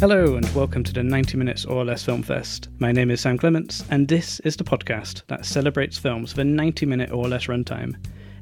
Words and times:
Hello, 0.00 0.36
and 0.36 0.48
welcome 0.54 0.82
to 0.82 0.92
the 0.92 1.04
90 1.04 1.36
Minutes 1.36 1.64
or 1.64 1.84
Less 1.84 2.04
Film 2.04 2.24
Fest. 2.24 2.68
My 2.80 2.90
name 2.90 3.12
is 3.12 3.20
Sam 3.20 3.38
Clements, 3.38 3.84
and 3.90 4.08
this 4.08 4.40
is 4.40 4.56
the 4.56 4.64
podcast 4.64 5.22
that 5.28 5.46
celebrates 5.46 5.98
films 5.98 6.34
with 6.34 6.40
a 6.40 6.44
90 6.44 6.84
minute 6.86 7.12
or 7.12 7.28
less 7.28 7.46
runtime. 7.46 7.94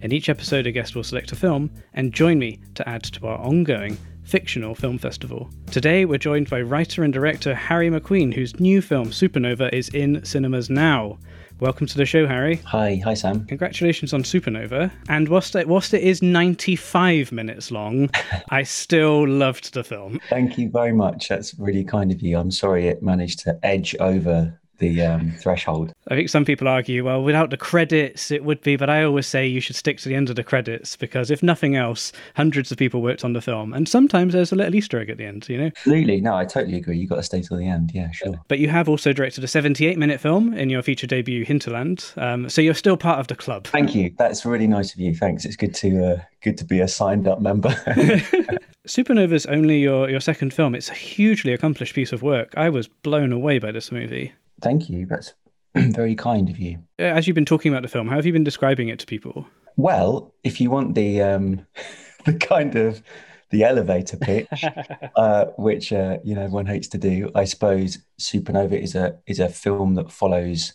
In 0.02 0.12
each 0.12 0.28
episode, 0.28 0.66
a 0.66 0.72
guest 0.72 0.94
will 0.94 1.02
select 1.02 1.32
a 1.32 1.36
film 1.36 1.70
and 1.94 2.12
join 2.12 2.38
me 2.38 2.60
to 2.74 2.86
add 2.86 3.02
to 3.04 3.26
our 3.26 3.38
ongoing 3.38 3.96
fictional 4.24 4.74
film 4.74 4.98
festival. 4.98 5.48
Today, 5.70 6.04
we're 6.04 6.18
joined 6.18 6.50
by 6.50 6.60
writer 6.60 7.02
and 7.02 7.12
director 7.12 7.54
Harry 7.54 7.88
Macqueen, 7.88 8.34
whose 8.34 8.60
new 8.60 8.82
film, 8.82 9.08
Supernova, 9.08 9.72
is 9.72 9.88
in 9.90 10.22
cinemas 10.24 10.68
now. 10.68 11.18
Welcome 11.60 11.86
to 11.86 11.96
the 11.96 12.04
show, 12.04 12.26
Harry. 12.26 12.56
Hi, 12.66 13.00
hi, 13.02 13.14
Sam. 13.14 13.46
Congratulations 13.46 14.12
on 14.12 14.22
Supernova. 14.22 14.90
And 15.08 15.28
whilst 15.30 15.56
it, 15.56 15.66
whilst 15.66 15.94
it 15.94 16.02
is 16.02 16.20
95 16.20 17.32
minutes 17.32 17.70
long, 17.70 18.10
I 18.50 18.64
still 18.64 19.26
loved 19.26 19.72
the 19.72 19.82
film. 19.82 20.20
Thank 20.28 20.58
you 20.58 20.68
very 20.68 20.92
much. 20.92 21.28
That's 21.28 21.54
really 21.58 21.84
kind 21.84 22.12
of 22.12 22.20
you. 22.20 22.36
I'm 22.36 22.50
sorry 22.50 22.88
it 22.88 23.02
managed 23.02 23.38
to 23.40 23.58
edge 23.62 23.96
over 24.00 24.60
the 24.78 25.02
um, 25.02 25.30
threshold. 25.32 25.92
I 26.08 26.14
think 26.14 26.28
some 26.28 26.44
people 26.44 26.68
argue, 26.68 27.04
well, 27.04 27.22
without 27.22 27.50
the 27.50 27.56
credits, 27.56 28.30
it 28.30 28.44
would 28.44 28.60
be, 28.60 28.76
but 28.76 28.90
I 28.90 29.02
always 29.02 29.26
say 29.26 29.46
you 29.46 29.60
should 29.60 29.76
stick 29.76 29.98
to 29.98 30.08
the 30.08 30.14
end 30.14 30.30
of 30.30 30.36
the 30.36 30.44
credits 30.44 30.96
because 30.96 31.30
if 31.30 31.42
nothing 31.42 31.76
else, 31.76 32.12
hundreds 32.34 32.70
of 32.70 32.78
people 32.78 33.02
worked 33.02 33.24
on 33.24 33.32
the 33.32 33.40
film, 33.40 33.72
and 33.72 33.88
sometimes 33.88 34.32
there's 34.32 34.52
a 34.52 34.56
little 34.56 34.74
Easter 34.74 35.00
egg 35.00 35.10
at 35.10 35.18
the 35.18 35.24
end, 35.24 35.48
you 35.48 35.58
know? 35.58 35.66
Absolutely. 35.66 36.20
No, 36.20 36.34
I 36.34 36.44
totally 36.44 36.76
agree. 36.76 36.98
You've 36.98 37.10
got 37.10 37.16
to 37.16 37.22
stay 37.22 37.42
till 37.42 37.56
the 37.56 37.66
end. 37.66 37.92
Yeah, 37.94 38.10
sure. 38.12 38.34
But 38.48 38.58
you 38.58 38.68
have 38.68 38.88
also 38.88 39.12
directed 39.12 39.44
a 39.44 39.48
78 39.48 39.98
minute 39.98 40.20
film 40.20 40.54
in 40.54 40.70
your 40.70 40.82
feature 40.82 41.06
debut, 41.06 41.44
Hinterland. 41.44 42.12
Um, 42.16 42.48
so 42.48 42.60
you're 42.60 42.74
still 42.74 42.96
part 42.96 43.18
of 43.18 43.28
the 43.28 43.36
club. 43.36 43.66
Thank 43.66 43.94
you. 43.94 44.14
That's 44.18 44.44
really 44.44 44.66
nice 44.66 44.92
of 44.92 45.00
you. 45.00 45.14
Thanks. 45.14 45.44
It's 45.44 45.56
good 45.56 45.74
to 45.76 46.04
uh, 46.04 46.20
good 46.42 46.58
to 46.58 46.64
be 46.64 46.80
a 46.80 46.88
signed 46.88 47.26
up 47.26 47.40
member. 47.40 47.70
Supernova's 48.86 49.46
only 49.46 49.80
your, 49.80 50.08
your 50.08 50.20
second 50.20 50.54
film. 50.54 50.74
It's 50.74 50.90
a 50.90 50.94
hugely 50.94 51.52
accomplished 51.52 51.94
piece 51.94 52.12
of 52.12 52.22
work. 52.22 52.54
I 52.56 52.68
was 52.68 52.86
blown 52.86 53.32
away 53.32 53.58
by 53.58 53.72
this 53.72 53.90
movie. 53.90 54.32
Thank 54.60 54.88
you. 54.88 55.06
That's 55.06 55.34
very 55.74 56.14
kind 56.14 56.48
of 56.48 56.58
you. 56.58 56.78
As 56.98 57.26
you've 57.26 57.34
been 57.34 57.44
talking 57.44 57.72
about 57.72 57.82
the 57.82 57.88
film, 57.88 58.08
how 58.08 58.16
have 58.16 58.26
you 58.26 58.32
been 58.32 58.44
describing 58.44 58.88
it 58.88 58.98
to 59.00 59.06
people? 59.06 59.46
Well, 59.76 60.34
if 60.42 60.60
you 60.60 60.70
want 60.70 60.94
the 60.94 61.22
um, 61.22 61.66
the 62.24 62.34
kind 62.34 62.76
of 62.76 63.02
the 63.50 63.64
elevator 63.64 64.16
pitch, 64.16 64.64
uh, 65.16 65.46
which 65.56 65.92
uh, 65.92 66.18
you 66.24 66.34
know 66.34 66.46
one 66.46 66.66
hates 66.66 66.88
to 66.88 66.98
do, 66.98 67.30
I 67.34 67.44
suppose 67.44 67.98
Supernova 68.20 68.80
is 68.80 68.94
a 68.94 69.18
is 69.26 69.40
a 69.40 69.48
film 69.48 69.94
that 69.94 70.10
follows 70.10 70.72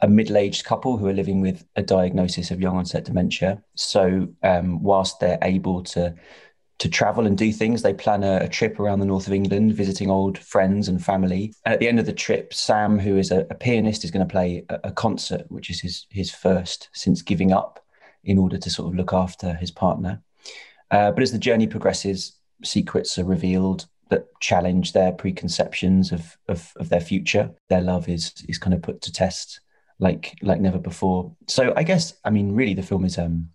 a 0.00 0.08
middle-aged 0.08 0.64
couple 0.64 0.98
who 0.98 1.06
are 1.06 1.12
living 1.14 1.40
with 1.40 1.64
a 1.74 1.82
diagnosis 1.82 2.50
of 2.50 2.60
young 2.60 2.76
onset 2.76 3.04
dementia. 3.04 3.62
So, 3.76 4.28
um, 4.42 4.82
whilst 4.82 5.20
they're 5.20 5.38
able 5.40 5.82
to 5.84 6.14
to 6.78 6.88
travel 6.88 7.26
and 7.26 7.38
do 7.38 7.52
things. 7.52 7.82
They 7.82 7.94
plan 7.94 8.22
a, 8.22 8.40
a, 8.42 8.48
trip 8.48 8.78
around 8.78 9.00
the 9.00 9.06
north 9.06 9.26
of 9.26 9.32
England, 9.32 9.74
visiting 9.74 10.10
old 10.10 10.38
friends 10.38 10.88
and 10.88 11.02
family. 11.02 11.54
And 11.64 11.74
at 11.74 11.80
the 11.80 11.88
end 11.88 11.98
of 11.98 12.06
the 12.06 12.12
trip, 12.12 12.52
Sam, 12.52 12.98
who 12.98 13.16
is 13.16 13.30
a, 13.30 13.46
a 13.50 13.54
pianist, 13.54 14.04
is 14.04 14.10
going 14.10 14.26
to 14.26 14.30
play 14.30 14.64
a, 14.68 14.80
a, 14.84 14.92
concert, 14.92 15.46
which 15.48 15.70
is 15.70 15.80
his 15.80 16.06
his 16.10 16.30
first 16.30 16.88
since 16.92 17.22
giving 17.22 17.52
up, 17.52 17.84
in 18.24 18.38
order 18.38 18.58
to 18.58 18.70
sort 18.70 18.88
of 18.88 18.94
look 18.94 19.12
after 19.12 19.54
his 19.54 19.70
partner. 19.70 20.22
Uh, 20.90 21.10
but 21.10 21.22
as 21.22 21.32
the 21.32 21.38
journey 21.38 21.66
progresses, 21.66 22.36
secrets 22.62 23.18
are 23.18 23.24
revealed 23.24 23.86
that 24.08 24.28
challenge 24.40 24.92
their 24.92 25.12
preconceptions 25.12 26.12
of, 26.12 26.36
of 26.48 26.72
of 26.76 26.88
their 26.90 27.00
future. 27.00 27.50
Their 27.68 27.80
love 27.80 28.08
is 28.08 28.32
is 28.48 28.58
kind 28.58 28.74
of 28.74 28.82
put 28.82 29.00
to 29.02 29.12
test 29.12 29.60
like 29.98 30.36
like 30.42 30.60
never 30.60 30.78
before. 30.78 31.34
So 31.48 31.72
I 31.76 31.82
guess 31.82 32.14
I 32.24 32.30
mean 32.30 32.52
really 32.52 32.74
the 32.74 32.82
film 32.82 33.04
is 33.04 33.18
um 33.18 33.48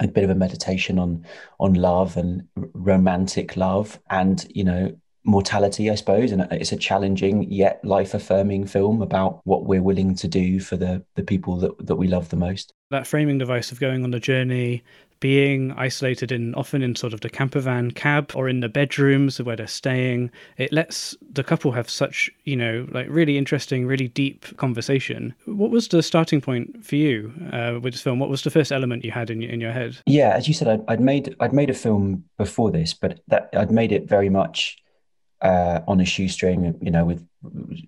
a 0.00 0.08
bit 0.08 0.24
of 0.24 0.30
a 0.30 0.34
meditation 0.34 0.98
on 0.98 1.24
on 1.60 1.74
love 1.74 2.16
and 2.16 2.46
romantic 2.74 3.56
love 3.56 3.98
and 4.10 4.46
you 4.54 4.64
know 4.64 4.94
mortality 5.24 5.90
i 5.90 5.94
suppose 5.94 6.32
and 6.32 6.46
it's 6.50 6.72
a 6.72 6.76
challenging 6.76 7.44
yet 7.50 7.80
life 7.84 8.12
affirming 8.14 8.66
film 8.66 9.00
about 9.00 9.40
what 9.44 9.66
we're 9.66 9.82
willing 9.82 10.14
to 10.14 10.28
do 10.28 10.58
for 10.60 10.76
the 10.76 11.04
the 11.14 11.22
people 11.22 11.56
that, 11.56 11.86
that 11.86 11.96
we 11.96 12.08
love 12.08 12.28
the 12.30 12.36
most. 12.36 12.72
That 12.90 13.06
framing 13.06 13.38
device 13.38 13.72
of 13.72 13.80
going 13.80 14.04
on 14.04 14.12
a 14.14 14.20
journey 14.20 14.82
being 15.20 15.70
isolated 15.72 16.32
in 16.32 16.52
often 16.56 16.82
in 16.82 16.96
sort 16.96 17.12
of 17.12 17.20
the 17.20 17.30
camper 17.30 17.60
van 17.60 17.92
cab 17.92 18.32
or 18.34 18.48
in 18.48 18.58
the 18.58 18.68
bedrooms 18.68 19.40
where 19.40 19.54
they're 19.54 19.68
staying 19.68 20.28
it 20.56 20.72
lets 20.72 21.16
the 21.30 21.44
couple 21.44 21.70
have 21.70 21.88
such 21.88 22.28
you 22.42 22.56
know 22.56 22.88
like 22.90 23.06
really 23.08 23.38
interesting 23.38 23.86
really 23.86 24.08
deep 24.08 24.56
conversation. 24.56 25.32
What 25.44 25.70
was 25.70 25.88
the 25.88 26.02
starting 26.02 26.40
point 26.40 26.84
for 26.84 26.96
you 26.96 27.32
uh, 27.52 27.78
with 27.80 27.94
this 27.94 28.02
film? 28.02 28.18
What 28.18 28.30
was 28.30 28.42
the 28.42 28.50
first 28.50 28.72
element 28.72 29.04
you 29.04 29.12
had 29.12 29.30
in, 29.30 29.42
in 29.42 29.60
your 29.60 29.72
head? 29.72 29.98
Yeah 30.06 30.34
as 30.34 30.48
you 30.48 30.54
said 30.54 30.68
I'd, 30.68 30.82
I'd 30.88 31.00
made 31.00 31.36
i'd 31.40 31.52
made 31.52 31.70
a 31.70 31.74
film 31.74 32.24
before 32.36 32.70
this 32.70 32.92
but 32.94 33.20
that 33.28 33.50
i'd 33.56 33.70
made 33.70 33.92
it 33.92 34.08
very 34.08 34.28
much 34.28 34.81
uh, 35.42 35.80
on 35.88 36.00
a 36.00 36.04
shoestring, 36.04 36.78
you 36.80 36.90
know, 36.90 37.04
with 37.04 37.26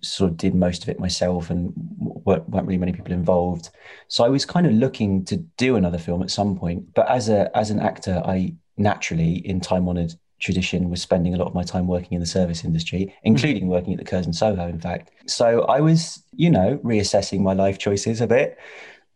sort 0.02 0.30
of 0.30 0.36
did 0.36 0.54
most 0.54 0.82
of 0.82 0.88
it 0.88 0.98
myself 0.98 1.50
and 1.50 1.72
weren't, 1.98 2.48
weren't 2.48 2.66
really 2.66 2.78
many 2.78 2.92
people 2.92 3.12
involved. 3.12 3.70
So 4.08 4.24
I 4.24 4.28
was 4.28 4.44
kind 4.44 4.66
of 4.66 4.72
looking 4.72 5.24
to 5.26 5.36
do 5.36 5.76
another 5.76 5.98
film 5.98 6.22
at 6.22 6.30
some 6.30 6.56
point. 6.56 6.92
But 6.94 7.08
as 7.08 7.28
a 7.28 7.56
as 7.56 7.70
an 7.70 7.78
actor, 7.80 8.20
I 8.24 8.54
naturally, 8.76 9.34
in 9.46 9.60
time 9.60 9.88
honored 9.88 10.14
tradition, 10.40 10.90
was 10.90 11.00
spending 11.00 11.32
a 11.32 11.36
lot 11.36 11.46
of 11.46 11.54
my 11.54 11.62
time 11.62 11.86
working 11.86 12.12
in 12.12 12.20
the 12.20 12.26
service 12.26 12.64
industry, 12.64 13.00
mm-hmm. 13.00 13.18
including 13.22 13.68
working 13.68 13.92
at 13.92 14.00
the 14.00 14.04
Curzon 14.04 14.32
Soho, 14.32 14.66
in 14.68 14.80
fact. 14.80 15.12
So 15.26 15.62
I 15.62 15.80
was, 15.80 16.22
you 16.32 16.50
know, 16.50 16.80
reassessing 16.82 17.40
my 17.40 17.52
life 17.52 17.78
choices 17.78 18.20
a 18.20 18.26
bit. 18.26 18.58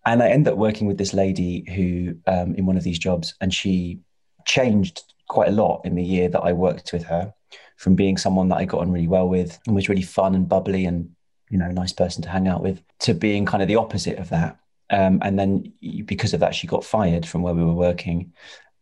And 0.06 0.22
I 0.22 0.28
ended 0.28 0.52
up 0.52 0.58
working 0.58 0.86
with 0.86 0.96
this 0.96 1.12
lady 1.12 1.64
who, 1.74 2.16
um, 2.32 2.54
in 2.54 2.64
one 2.64 2.76
of 2.76 2.84
these 2.84 2.98
jobs, 2.98 3.34
and 3.40 3.52
she 3.52 3.98
changed 4.46 5.02
quite 5.26 5.48
a 5.48 5.52
lot 5.52 5.82
in 5.84 5.96
the 5.96 6.04
year 6.04 6.28
that 6.30 6.40
I 6.40 6.52
worked 6.52 6.92
with 6.92 7.02
her 7.02 7.34
from 7.78 7.94
being 7.94 8.16
someone 8.16 8.48
that 8.48 8.56
I 8.56 8.64
got 8.64 8.80
on 8.80 8.92
really 8.92 9.08
well 9.08 9.28
with 9.28 9.58
and 9.66 9.74
was 9.74 9.88
really 9.88 10.02
fun 10.02 10.34
and 10.34 10.48
bubbly 10.48 10.84
and 10.84 11.10
you 11.48 11.56
know 11.56 11.70
nice 11.70 11.92
person 11.92 12.22
to 12.24 12.28
hang 12.28 12.46
out 12.46 12.62
with 12.62 12.82
to 12.98 13.14
being 13.14 13.46
kind 13.46 13.62
of 13.62 13.68
the 13.68 13.76
opposite 13.76 14.18
of 14.18 14.28
that. 14.28 14.58
Um, 14.90 15.20
and 15.22 15.38
then 15.38 15.72
because 16.04 16.34
of 16.34 16.40
that, 16.40 16.54
she 16.54 16.66
got 16.66 16.84
fired 16.84 17.24
from 17.26 17.42
where 17.42 17.54
we 17.54 17.64
were 17.64 17.74
working. 17.74 18.32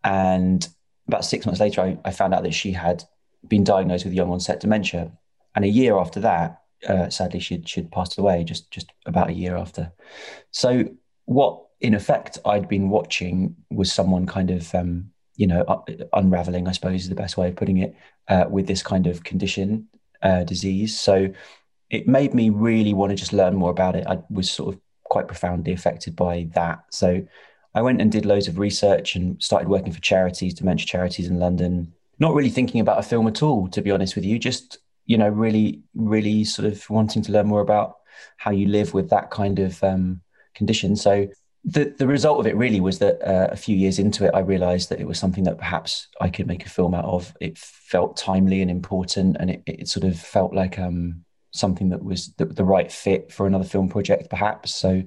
And 0.03 0.67
about 1.09 1.25
six 1.25 1.47
months 1.47 1.61
later, 1.61 1.81
I, 1.83 1.99
I 2.05 2.11
found 2.11 2.33
out 2.33 2.43
that 2.45 2.55
she 2.55 2.73
had 2.73 3.05
been 3.47 3.65
diagnosed 3.65 4.05
with 4.05 4.15
young 4.15 4.31
onset 4.31 4.61
dementia. 4.61 5.11
And 5.55 5.65
a 5.65 5.69
year 5.69 5.99
after 5.99 6.21
that, 6.21 6.63
uh, 6.89 7.11
sadly, 7.11 7.41
she'd, 7.41 7.69
she'd 7.69 7.91
passed 7.91 8.19
away 8.19 8.45
just, 8.45 8.71
just 8.71 8.93
about 9.05 9.31
a 9.31 9.35
year 9.35 9.57
after. 9.57 9.93
So, 10.53 10.85
what 11.25 11.61
in 11.81 11.93
effect 11.95 12.39
I'd 12.45 12.69
been 12.69 12.89
watching 12.89 13.57
was 13.71 13.93
someone 13.93 14.27
kind 14.27 14.51
of 14.51 14.73
um, 14.75 15.11
you 15.37 15.47
know, 15.47 15.85
unraveling, 16.13 16.69
I 16.69 16.73
suppose 16.73 17.03
is 17.03 17.09
the 17.09 17.15
best 17.15 17.37
way 17.37 17.49
of 17.49 17.57
putting 17.57 17.79
it, 17.79 17.95
uh, 18.29 18.47
with 18.49 18.67
this 18.67 18.83
kind 18.83 19.07
of 19.07 19.25
condition, 19.25 19.89
uh, 20.23 20.45
disease. 20.45 20.99
So 20.99 21.29
it 21.91 22.09
made 22.09 22.35
me 22.35 22.51
really 22.51 22.95
want 22.95 23.11
to 23.11 23.17
just 23.17 23.33
learn 23.33 23.55
more 23.55 23.71
about 23.71 23.97
it. 23.97 24.07
I 24.07 24.19
was 24.31 24.51
sort 24.51 24.75
of 24.75 24.81
quite 25.05 25.29
profoundly 25.29 25.73
affected 25.73 26.17
by 26.17 26.49
that. 26.55 26.81
So 26.91 27.27
I 27.75 27.83
went 27.83 28.01
and 28.01 28.11
did 28.11 28.27
loads 28.27 28.49
of 28.49 28.59
research 28.59 29.15
and 29.15 29.41
started 29.43 29.69
working 29.69 29.93
for 29.93 30.01
charities, 30.01 30.55
dementia 30.55 30.87
charities 30.87 31.29
in 31.29 31.39
London. 31.39 31.93
Not 32.19 32.35
really 32.35 32.51
thinking 32.51 32.81
about 32.81 32.99
a 32.99 33.03
film 33.03 33.29
at 33.29 33.43
all, 33.43 33.69
to 33.69 33.83
be 33.83 33.91
honest 33.91 34.17
with 34.17 34.25
you. 34.25 34.39
Just 34.39 34.79
you 35.07 35.17
know, 35.17 35.29
really, 35.29 35.83
really 35.95 36.45
sort 36.45 36.67
of 36.67 36.89
wanting 36.91 37.23
to 37.23 37.33
learn 37.33 37.47
more 37.47 37.61
about 37.61 37.99
how 38.37 38.51
you 38.51 38.67
live 38.67 38.93
with 38.93 39.09
that 39.11 39.31
kind 39.31 39.59
of 39.59 39.83
um, 39.83 40.21
condition. 40.55 40.97
So 40.97 41.29
the 41.67 41.93
the 41.99 42.07
result 42.07 42.39
of 42.39 42.47
it 42.47 42.57
really 42.57 42.81
was 42.81 43.01
that 43.01 43.21
uh, 43.29 43.49
a 43.51 43.57
few 43.57 43.77
years 43.77 43.99
into 43.99 44.25
it, 44.25 44.31
I 44.33 44.39
realised 44.39 44.89
that 44.89 45.01
it 45.01 45.07
was 45.07 45.19
something 45.19 45.45
that 45.45 45.59
perhaps 45.59 46.07
I 46.21 46.31
could 46.31 46.47
make 46.47 46.65
a 46.65 46.71
film 46.71 46.95
out 46.95 47.05
of. 47.05 47.37
It 47.41 47.59
felt 47.59 48.17
timely 48.17 48.63
and 48.63 48.71
important, 48.71 49.37
and 49.41 49.51
it, 49.51 49.63
it 49.67 49.89
sort 49.89 50.05
of 50.05 50.19
felt 50.19 50.55
like 50.55 50.79
um, 50.79 51.25
something 51.51 51.89
that 51.89 52.05
was 52.05 52.33
the, 52.35 52.45
the, 52.45 52.65
right 52.65 52.91
fit 52.91 53.33
for 53.33 53.49
another 53.49 53.65
film 53.65 53.89
project, 53.89 54.31
perhaps. 54.31 54.77
So 54.77 55.03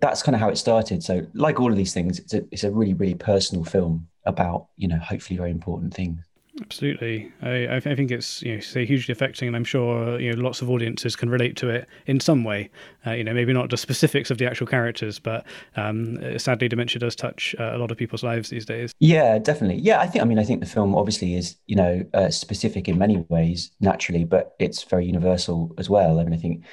that's 0.00 0.22
kind 0.22 0.34
of 0.34 0.40
how 0.40 0.48
it 0.48 0.58
started. 0.58 1.04
So, 1.04 1.24
like 1.32 1.60
all 1.60 1.70
of 1.70 1.76
these 1.76 1.94
things, 1.94 2.18
it's 2.18 2.34
a 2.34 2.44
it's 2.50 2.64
a 2.64 2.72
really 2.72 2.94
really 2.94 3.14
personal 3.14 3.64
film 3.64 4.08
about 4.26 4.66
you 4.76 4.88
know 4.88 4.98
hopefully 4.98 5.38
very 5.38 5.52
important 5.52 5.94
things. 5.94 6.24
Absolutely, 6.60 7.32
I, 7.42 7.76
I 7.76 7.80
think 7.80 8.10
it's 8.10 8.42
you 8.42 8.56
know 8.56 8.84
hugely 8.84 9.12
affecting, 9.12 9.48
and 9.48 9.56
I'm 9.56 9.64
sure 9.64 10.20
you 10.20 10.32
know 10.32 10.42
lots 10.42 10.60
of 10.60 10.68
audiences 10.68 11.16
can 11.16 11.30
relate 11.30 11.56
to 11.56 11.68
it 11.70 11.88
in 12.06 12.20
some 12.20 12.44
way. 12.44 12.70
Uh, 13.06 13.12
you 13.12 13.24
know, 13.24 13.32
maybe 13.32 13.52
not 13.52 13.70
the 13.70 13.76
specifics 13.76 14.30
of 14.30 14.38
the 14.38 14.46
actual 14.46 14.66
characters, 14.66 15.18
but 15.18 15.46
um, 15.76 16.18
sadly, 16.38 16.68
dementia 16.68 16.98
does 17.00 17.16
touch 17.16 17.54
uh, 17.58 17.72
a 17.74 17.78
lot 17.78 17.90
of 17.90 17.96
people's 17.96 18.22
lives 18.22 18.50
these 18.50 18.66
days. 18.66 18.92
Yeah, 18.98 19.38
definitely. 19.38 19.80
Yeah, 19.80 20.00
I 20.00 20.06
think. 20.06 20.22
I 20.22 20.26
mean, 20.26 20.38
I 20.38 20.44
think 20.44 20.60
the 20.60 20.66
film 20.66 20.94
obviously 20.94 21.34
is 21.34 21.56
you 21.66 21.76
know 21.76 22.04
uh, 22.12 22.28
specific 22.28 22.88
in 22.88 22.98
many 22.98 23.24
ways, 23.28 23.70
naturally, 23.80 24.24
but 24.24 24.54
it's 24.58 24.82
very 24.82 25.06
universal 25.06 25.74
as 25.78 25.88
well. 25.88 26.20
I 26.20 26.24
mean, 26.24 26.34
I 26.34 26.38
think 26.38 26.64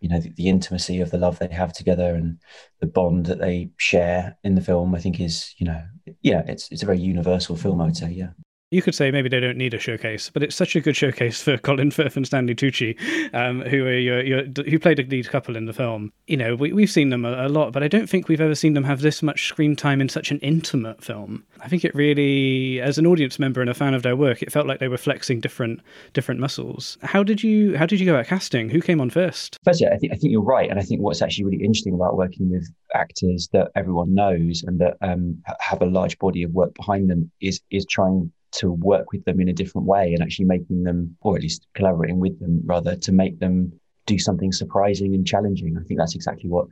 you 0.00 0.08
know 0.08 0.20
the, 0.20 0.30
the, 0.30 0.48
intimacy 0.48 1.00
of 1.00 1.10
the 1.10 1.18
love 1.18 1.38
they 1.38 1.48
have 1.48 1.72
together 1.72 2.14
and 2.14 2.38
the 2.80 2.86
bond 2.86 3.26
that 3.26 3.40
they 3.40 3.68
share 3.78 4.38
in 4.44 4.54
the 4.54 4.60
film 4.60 4.94
i 4.94 5.00
think 5.00 5.18
is 5.18 5.56
you 5.58 5.66
know 5.66 5.82
yeah 6.22 6.42
it's 6.46 6.70
it's 6.70 6.84
a 6.84 6.86
very 6.86 7.00
universal 7.00 7.56
film 7.56 7.80
i 7.80 7.84
would 7.84 7.96
say 7.96 8.08
yeah 8.08 8.28
you 8.70 8.82
could 8.82 8.94
say 8.94 9.10
maybe 9.10 9.30
they 9.30 9.40
don't 9.40 9.56
need 9.56 9.72
a 9.72 9.78
showcase, 9.78 10.30
but 10.32 10.42
it's 10.42 10.54
such 10.54 10.76
a 10.76 10.80
good 10.80 10.96
showcase 10.96 11.42
for 11.42 11.56
Colin 11.68 11.90
Firth 11.90 12.16
and 12.16 12.26
Stanley 12.26 12.54
Tucci, 12.54 12.96
um, 13.34 13.62
who 13.62 13.86
are 13.86 13.96
your, 13.96 14.22
your, 14.22 14.42
who 14.44 14.78
played 14.78 14.98
a 14.98 15.04
lead 15.04 15.28
couple 15.28 15.56
in 15.56 15.64
the 15.64 15.72
film. 15.72 16.12
You 16.26 16.36
know, 16.36 16.54
we, 16.54 16.72
we've 16.72 16.90
seen 16.90 17.08
them 17.08 17.24
a, 17.24 17.46
a, 17.46 17.48
lot, 17.48 17.72
but 17.72 17.82
I 17.82 17.88
don't 17.88 18.08
think 18.08 18.28
we've 18.28 18.40
ever 18.40 18.54
seen 18.54 18.74
them 18.74 18.84
have 18.84 19.00
this 19.00 19.22
much 19.22 19.48
screen 19.48 19.74
time 19.74 20.02
in 20.02 20.10
such 20.10 20.30
an 20.30 20.38
intimate 20.40 21.02
film. 21.02 21.44
I 21.60 21.68
think 21.68 21.84
it 21.84 21.94
really, 21.94 22.80
as 22.80 22.98
an 22.98 23.06
audience 23.06 23.38
member 23.38 23.62
and 23.62 23.70
a 23.70 23.74
fan 23.74 23.94
of 23.94 24.02
their 24.02 24.16
work, 24.16 24.42
it 24.42 24.52
felt 24.52 24.66
like 24.66 24.80
they 24.80 24.88
were 24.88 24.98
flexing 24.98 25.40
different 25.40 25.80
different 26.12 26.40
muscles. 26.40 26.98
How 27.02 27.22
did 27.22 27.42
you 27.42 27.76
how 27.76 27.86
did 27.86 28.00
you 28.00 28.06
go 28.06 28.14
about 28.14 28.26
casting? 28.26 28.68
Who 28.68 28.82
came 28.82 29.00
on 29.00 29.10
first? 29.10 29.58
Firstly, 29.64 29.86
I 29.88 29.96
think 29.96 30.12
I 30.12 30.16
think 30.16 30.30
you're 30.30 30.42
right, 30.42 30.70
and 30.70 30.78
I 30.78 30.82
think 30.82 31.00
what's 31.00 31.22
actually 31.22 31.44
really 31.44 31.64
interesting 31.64 31.94
about 31.94 32.16
working 32.16 32.50
with 32.50 32.68
actors 32.94 33.48
that 33.52 33.70
everyone 33.74 34.14
knows 34.14 34.62
and 34.66 34.78
that 34.80 34.96
um, 35.00 35.42
have 35.60 35.80
a 35.80 35.86
large 35.86 36.18
body 36.18 36.42
of 36.42 36.52
work 36.52 36.74
behind 36.74 37.08
them 37.08 37.30
is 37.40 37.60
is 37.70 37.86
trying 37.86 38.30
to 38.52 38.72
work 38.72 39.12
with 39.12 39.24
them 39.24 39.40
in 39.40 39.48
a 39.48 39.52
different 39.52 39.86
way 39.86 40.12
and 40.12 40.22
actually 40.22 40.46
making 40.46 40.82
them, 40.82 41.16
or 41.20 41.36
at 41.36 41.42
least 41.42 41.66
collaborating 41.74 42.18
with 42.18 42.38
them 42.40 42.60
rather, 42.64 42.96
to 42.96 43.12
make 43.12 43.38
them 43.38 43.72
do 44.06 44.18
something 44.18 44.52
surprising 44.52 45.14
and 45.14 45.26
challenging. 45.26 45.76
I 45.76 45.82
think 45.84 45.98
that's 46.00 46.14
exactly 46.14 46.48
what 46.48 46.66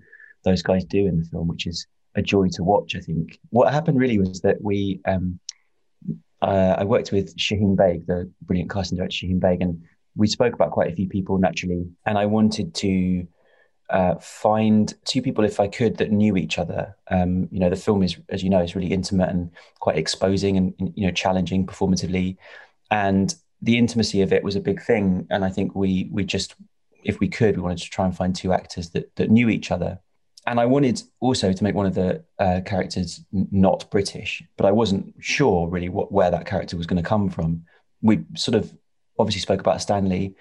those 0.45 0.63
guys 0.63 0.85
do 0.85 1.07
in 1.07 1.19
the 1.19 1.25
film, 1.25 1.49
which 1.49 1.67
is 1.67 1.87
a 2.15 2.23
joy 2.23 2.49
to 2.53 2.65
watch. 2.65 2.97
I 2.97 3.01
think 3.01 3.39
what 3.51 3.73
happened 3.73 3.99
really 3.99 4.19
was 4.19 4.41
that 4.41 4.57
we, 4.63 5.01
um, 5.07 5.39
uh, 6.41 6.77
I 6.79 6.85
worked 6.85 7.13
with 7.13 7.37
Shaheen 7.37 7.77
Baig, 7.77 8.07
the 8.07 8.31
brilliant 8.43 8.71
casting 8.71 8.97
director 8.97 9.27
Shaheen 9.27 9.41
Baig, 9.41 9.61
and 9.61 9.83
we 10.17 10.27
spoke 10.27 10.55
about 10.55 10.71
quite 10.71 10.91
a 10.91 10.97
few 10.97 11.09
people 11.09 11.39
naturally. 11.39 11.87
And 12.07 12.17
I 12.17 12.27
wanted 12.27 12.75
to 12.77 13.27
uh, 13.91 14.17
find 14.17 14.95
two 15.05 15.23
people 15.23 15.45
if 15.45 15.61
I 15.61 15.69
could 15.69 15.99
that 15.99 16.11
knew 16.11 16.37
each 16.37 16.59
other. 16.59 16.97
Um, 17.11 17.49
you 17.51 17.61
know, 17.61 17.71
the 17.71 17.77
film 17.77 18.03
is, 18.03 18.17
as 18.29 18.43
you 18.43 18.51
know, 18.51 18.61
is 18.63 18.75
really 18.75 18.93
intimate 18.93 19.29
and 19.29 19.51
quite 19.79 19.97
exposing 19.97 20.57
and, 20.57 20.93
you 20.97 21.07
know 21.07 21.13
challenging 21.13 21.67
performatively, 21.67 22.37
and 22.91 23.35
the 23.63 23.79
intimacy 23.79 24.23
of 24.23 24.33
it 24.33 24.43
was 24.43 24.57
a 24.57 24.61
big 24.61 24.83
thing. 24.83 25.27
And 25.31 25.45
I 25.45 25.51
think 25.51 25.75
we 25.75 26.09
we 26.13 26.25
just, 26.25 26.55
if 27.05 27.21
we 27.21 27.29
could, 27.29 27.57
we 27.57 27.63
wanted 27.63 27.79
to 27.79 27.91
try 27.91 28.05
and 28.05 28.17
find 28.17 28.35
two 28.35 28.53
actors 28.53 28.91
that 28.91 29.15
that 29.17 29.31
knew 29.31 29.49
each 29.49 29.71
other. 29.71 30.01
And 30.49 30.61
I 30.61 30.67
wanted 30.67 31.03
also 31.21 31.53
to 31.53 31.65
make 31.65 31.75
one 31.75 31.87
of 31.87 31.95
the 31.95 32.23
uh, 32.39 32.61
characters 32.65 33.21
not 33.33 33.91
British, 33.91 34.45
but 34.57 34.67
I 34.67 34.71
wasn't 34.71 35.15
sure 35.21 35.69
really 35.69 35.89
what 35.89 36.13
where 36.13 36.31
that 36.31 36.47
character 36.47 36.77
was 36.77 36.87
going 36.87 37.03
to 37.03 37.09
come 37.09 37.31
from. 37.31 37.65
We 38.03 38.25
sort 38.37 38.55
of 38.55 38.73
obviously 39.19 39.41
spoke 39.41 39.61
about 39.61 39.81
Stanley 39.81 40.35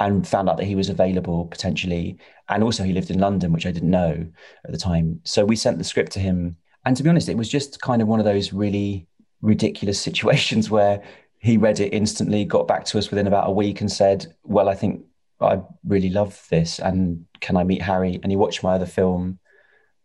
and 0.00 0.26
found 0.26 0.48
out 0.48 0.56
that 0.56 0.64
he 0.64 0.74
was 0.74 0.88
available 0.88 1.44
potentially. 1.44 2.18
And 2.48 2.64
also, 2.64 2.82
he 2.82 2.92
lived 2.92 3.10
in 3.10 3.20
London, 3.20 3.52
which 3.52 3.66
I 3.66 3.70
didn't 3.70 3.90
know 3.90 4.26
at 4.64 4.72
the 4.72 4.78
time. 4.78 5.20
So 5.24 5.44
we 5.44 5.54
sent 5.54 5.78
the 5.78 5.84
script 5.84 6.10
to 6.12 6.20
him. 6.20 6.56
And 6.84 6.96
to 6.96 7.02
be 7.02 7.10
honest, 7.10 7.28
it 7.28 7.36
was 7.36 7.48
just 7.48 7.80
kind 7.82 8.00
of 8.00 8.08
one 8.08 8.18
of 8.18 8.24
those 8.24 8.52
really 8.52 9.06
ridiculous 9.42 10.00
situations 10.08 10.70
where 10.70 11.02
he 11.38 11.56
read 11.56 11.80
it 11.80 11.92
instantly, 11.92 12.44
got 12.44 12.66
back 12.66 12.84
to 12.86 12.98
us 12.98 13.10
within 13.10 13.26
about 13.26 13.48
a 13.48 13.52
week 13.52 13.80
and 13.80 13.92
said, 13.92 14.34
Well, 14.42 14.68
I 14.68 14.74
think 14.74 15.04
I 15.40 15.60
really 15.84 16.10
love 16.10 16.46
this. 16.50 16.78
And 16.78 17.26
can 17.40 17.56
I 17.56 17.64
meet 17.64 17.82
Harry? 17.82 18.18
And 18.22 18.32
he 18.32 18.36
watched 18.36 18.62
my 18.62 18.74
other 18.74 18.86
film 18.86 19.38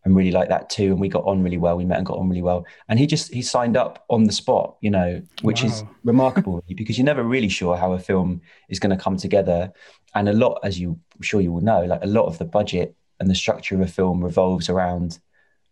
and 0.05 0.15
really 0.15 0.31
liked 0.31 0.49
that 0.49 0.69
too. 0.69 0.91
And 0.91 0.99
we 0.99 1.09
got 1.09 1.25
on 1.25 1.43
really 1.43 1.57
well. 1.57 1.75
We 1.75 1.83
met 1.83 1.97
and 1.97 2.05
got 2.05 2.19
on 2.19 2.29
really 2.29 2.43
well. 2.43 2.65
And 2.87 2.99
he 2.99 3.07
just 3.07 3.33
he 3.33 3.41
signed 3.41 3.75
up 3.75 4.05
on 4.09 4.23
the 4.23 4.31
spot, 4.31 4.77
you 4.79 4.91
know, 4.91 5.21
which 5.41 5.63
wow. 5.63 5.69
is 5.69 5.83
remarkable 6.03 6.63
because 6.67 6.97
you're 6.97 7.05
never 7.05 7.23
really 7.23 7.49
sure 7.49 7.75
how 7.75 7.93
a 7.93 7.99
film 7.99 8.41
is 8.69 8.79
going 8.79 8.95
to 8.95 9.03
come 9.03 9.17
together. 9.17 9.73
And 10.13 10.29
a 10.29 10.33
lot, 10.33 10.59
as 10.63 10.79
you 10.79 10.99
I'm 11.15 11.21
sure 11.23 11.41
you 11.41 11.51
will 11.51 11.61
know, 11.61 11.83
like 11.85 12.03
a 12.03 12.07
lot 12.07 12.27
of 12.27 12.37
the 12.37 12.45
budget 12.45 12.95
and 13.19 13.29
the 13.29 13.35
structure 13.35 13.75
of 13.75 13.81
a 13.81 13.87
film 13.87 14.23
revolves 14.23 14.69
around 14.69 15.19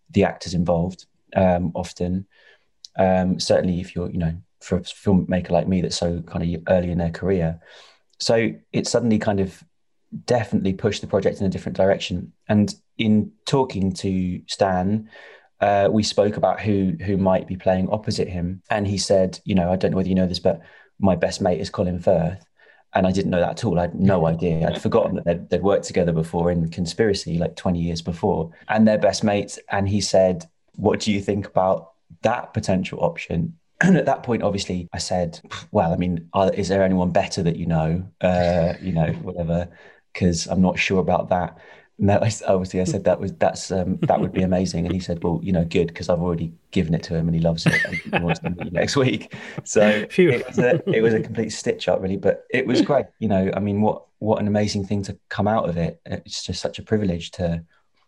the 0.09 0.23
actors 0.23 0.53
involved. 0.53 1.05
Um, 1.35 1.71
often, 1.75 2.27
um, 2.97 3.39
certainly 3.39 3.79
if 3.79 3.95
you're, 3.95 4.09
you 4.09 4.19
know, 4.19 4.35
for 4.61 4.77
a 4.77 4.81
filmmaker 4.81 5.51
like 5.51 5.67
me 5.67 5.81
that's 5.81 5.97
so 5.97 6.21
kind 6.21 6.55
of 6.55 6.63
early 6.69 6.91
in 6.91 6.97
their 6.97 7.11
career. 7.11 7.59
So 8.19 8.53
it 8.71 8.87
suddenly 8.87 9.19
kind 9.19 9.39
of 9.39 9.63
definitely 10.25 10.73
pushed 10.73 11.01
the 11.01 11.07
project 11.07 11.39
in 11.39 11.45
a 11.45 11.49
different 11.49 11.75
direction. 11.75 12.31
And 12.47 12.73
in 12.97 13.31
talking 13.45 13.91
to 13.93 14.41
Stan, 14.47 15.09
uh, 15.59 15.89
we 15.91 16.03
spoke 16.03 16.37
about 16.37 16.59
who 16.59 16.93
who 17.05 17.17
might 17.17 17.47
be 17.47 17.55
playing 17.55 17.89
opposite 17.89 18.27
him, 18.27 18.61
and 18.69 18.87
he 18.87 18.97
said, 18.97 19.39
you 19.45 19.55
know, 19.55 19.71
I 19.71 19.75
don't 19.75 19.91
know 19.91 19.97
whether 19.97 20.09
you 20.09 20.15
know 20.15 20.27
this, 20.27 20.39
but 20.39 20.61
my 20.99 21.15
best 21.15 21.41
mate 21.41 21.59
is 21.59 21.69
Colin 21.69 21.99
Firth. 21.99 22.43
And 22.95 23.07
I 23.07 23.11
didn't 23.11 23.31
know 23.31 23.39
that 23.39 23.49
at 23.49 23.65
all. 23.65 23.79
I 23.79 23.83
had 23.83 23.95
no 23.95 24.27
idea. 24.27 24.67
I'd 24.67 24.79
forgotten 24.79 25.15
that 25.15 25.25
they'd, 25.25 25.49
they'd 25.49 25.63
worked 25.63 25.85
together 25.85 26.11
before 26.11 26.51
in 26.51 26.69
Conspiracy, 26.69 27.39
like 27.39 27.55
20 27.55 27.79
years 27.79 28.03
before, 28.03 28.51
and 28.69 28.87
they're 28.87 28.99
best 28.99 29.23
mates. 29.23 29.57
And 29.71 29.89
he 29.89 29.99
said, 29.99 30.45
What 30.75 30.99
do 30.99 31.11
you 31.11 31.19
think 31.19 31.47
about 31.47 31.93
that 32.21 32.53
potential 32.53 32.99
option? 33.01 33.57
And 33.81 33.97
at 33.97 34.05
that 34.05 34.23
point, 34.23 34.43
obviously, 34.43 34.87
I 34.93 34.97
said, 34.97 35.41
"Well, 35.71 35.91
I 35.91 35.97
mean, 35.97 36.29
are, 36.31 36.53
is 36.53 36.69
there 36.69 36.83
anyone 36.83 37.11
better 37.11 37.43
that 37.43 37.57
you 37.57 37.65
know? 37.65 38.07
Uh, 38.21 38.75
you 38.79 38.93
know, 38.93 39.07
whatever." 39.23 39.67
Because 40.13 40.47
I'm 40.47 40.61
not 40.61 40.79
sure 40.79 41.01
about 41.01 41.29
that. 41.29 41.57
No, 41.99 42.19
I, 42.19 42.31
obviously 42.47 42.81
I 42.81 42.85
said 42.85 43.03
that 43.05 43.19
was 43.19 43.33
that's 43.33 43.71
um, 43.71 43.97
that 44.03 44.19
would 44.19 44.31
be 44.31 44.41
amazing, 44.51 44.85
and 44.85 44.93
he 44.93 44.99
said, 44.99 45.23
"Well, 45.23 45.39
you 45.43 45.51
know, 45.51 45.65
good 45.65 45.87
because 45.87 46.09
I've 46.09 46.21
already 46.21 46.53
given 46.71 46.93
it 46.93 47.03
to 47.03 47.15
him 47.15 47.27
and 47.27 47.35
he 47.35 47.41
loves 47.41 47.65
it 47.65 47.73
and 47.85 47.95
he 47.95 48.09
wants 48.19 48.39
to 48.41 48.49
meet 48.49 48.65
you 48.65 48.71
next 48.71 48.95
week." 48.95 49.35
So 49.63 50.05
it 50.17 50.47
was, 50.47 50.59
a, 50.59 50.89
it 50.89 51.01
was 51.01 51.13
a 51.13 51.21
complete 51.21 51.51
stitch 51.51 51.87
up, 51.87 52.01
really, 52.01 52.17
but 52.17 52.45
it 52.49 52.65
was 52.65 52.81
great. 52.81 53.05
You 53.19 53.27
know, 53.27 53.51
I 53.55 53.59
mean, 53.59 53.81
what 53.81 54.03
what 54.19 54.39
an 54.39 54.47
amazing 54.47 54.85
thing 54.85 55.03
to 55.03 55.17
come 55.29 55.47
out 55.47 55.69
of 55.69 55.77
it. 55.77 55.99
It's 56.05 56.43
just 56.43 56.61
such 56.61 56.79
a 56.79 56.83
privilege 56.83 57.31
to 57.31 57.63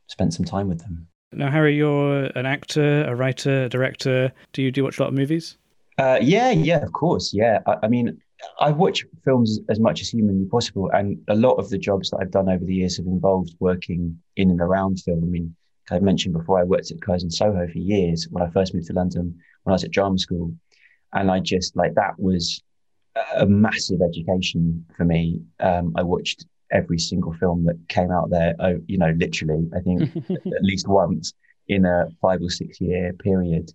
spend 0.08 0.34
some 0.34 0.46
time 0.46 0.68
with 0.68 0.80
them. 0.80 1.08
Now, 1.31 1.52
Harry, 1.52 1.76
you're 1.76 2.26
an 2.38 2.46
actor, 2.46 3.04
a 3.04 3.16
writer, 3.16 3.66
a 3.66 3.70
director. 3.70 4.31
Do 4.54 4.62
you 4.62 4.72
do 4.72 4.80
you 4.80 4.86
watch 4.86 5.00
a 5.00 5.04
lot 5.04 5.10
of 5.10 5.14
movies? 5.14 5.58
Uh, 5.98 6.20
yeah, 6.22 6.52
yeah, 6.52 6.81
of 6.84 6.92
course. 6.94 7.34
Yeah, 7.34 7.60
I, 7.66 7.78
I 7.84 7.88
mean, 7.88 8.22
I 8.60 8.72
watch 8.72 9.06
films 9.24 9.60
as 9.70 9.80
much 9.80 10.02
as 10.02 10.10
humanly 10.10 10.46
possible, 10.46 10.90
and 10.94 11.20
a 11.28 11.36
lot 11.36 11.56
of 11.56 11.70
the 11.70 11.78
jobs 11.78 12.10
that 12.10 12.18
I've 12.22 12.32
done 12.32 12.50
over 12.50 12.64
the 12.64 12.76
years 12.76 12.98
have 12.98 13.06
involved 13.06 13.56
working 13.60 14.20
in 14.36 14.50
and 14.50 14.62
around 14.62 15.00
film. 15.00 15.24
I 15.24 15.28
mean, 15.28 15.56
I 15.92 16.00
mentioned 16.00 16.34
before, 16.34 16.60
I 16.60 16.64
worked 16.64 16.92
at 16.92 17.02
Curzon 17.02 17.32
Soho 17.32 17.68
for 17.68 17.78
years 17.78 18.28
when 18.30 18.44
I 18.44 18.50
first 18.50 18.74
moved 18.74 18.88
to 18.88 18.94
London 18.94 19.38
when 19.64 19.72
I 19.72 19.76
was 19.76 19.84
at 19.84 19.92
drama 19.92 20.18
school, 20.18 20.54
and 21.14 21.32
I 21.32 21.40
just 21.40 21.76
like 21.76 21.96
that 21.96 22.20
was 22.20 22.62
a 23.36 23.46
massive 23.46 24.02
education 24.02 24.86
for 24.98 25.06
me. 25.06 25.42
Um, 25.60 25.94
I 25.96 26.04
watched 26.04 26.46
every 26.72 27.00
single 27.00 27.34
film 27.34 27.66
that 27.66 27.78
came 27.88 28.12
out 28.12 28.30
there. 28.30 28.56
Oh, 28.60 28.80
you 28.88 28.98
know, 28.98 29.14
literally, 29.18 29.68
I 29.76 29.80
think 29.80 30.02
at 30.30 30.64
least 30.64 30.88
once 30.88 31.34
in 31.68 31.86
a 31.86 32.08
five 32.22 32.42
or 32.42 32.50
six 32.50 32.81
year 32.81 33.14
period, 33.14 33.72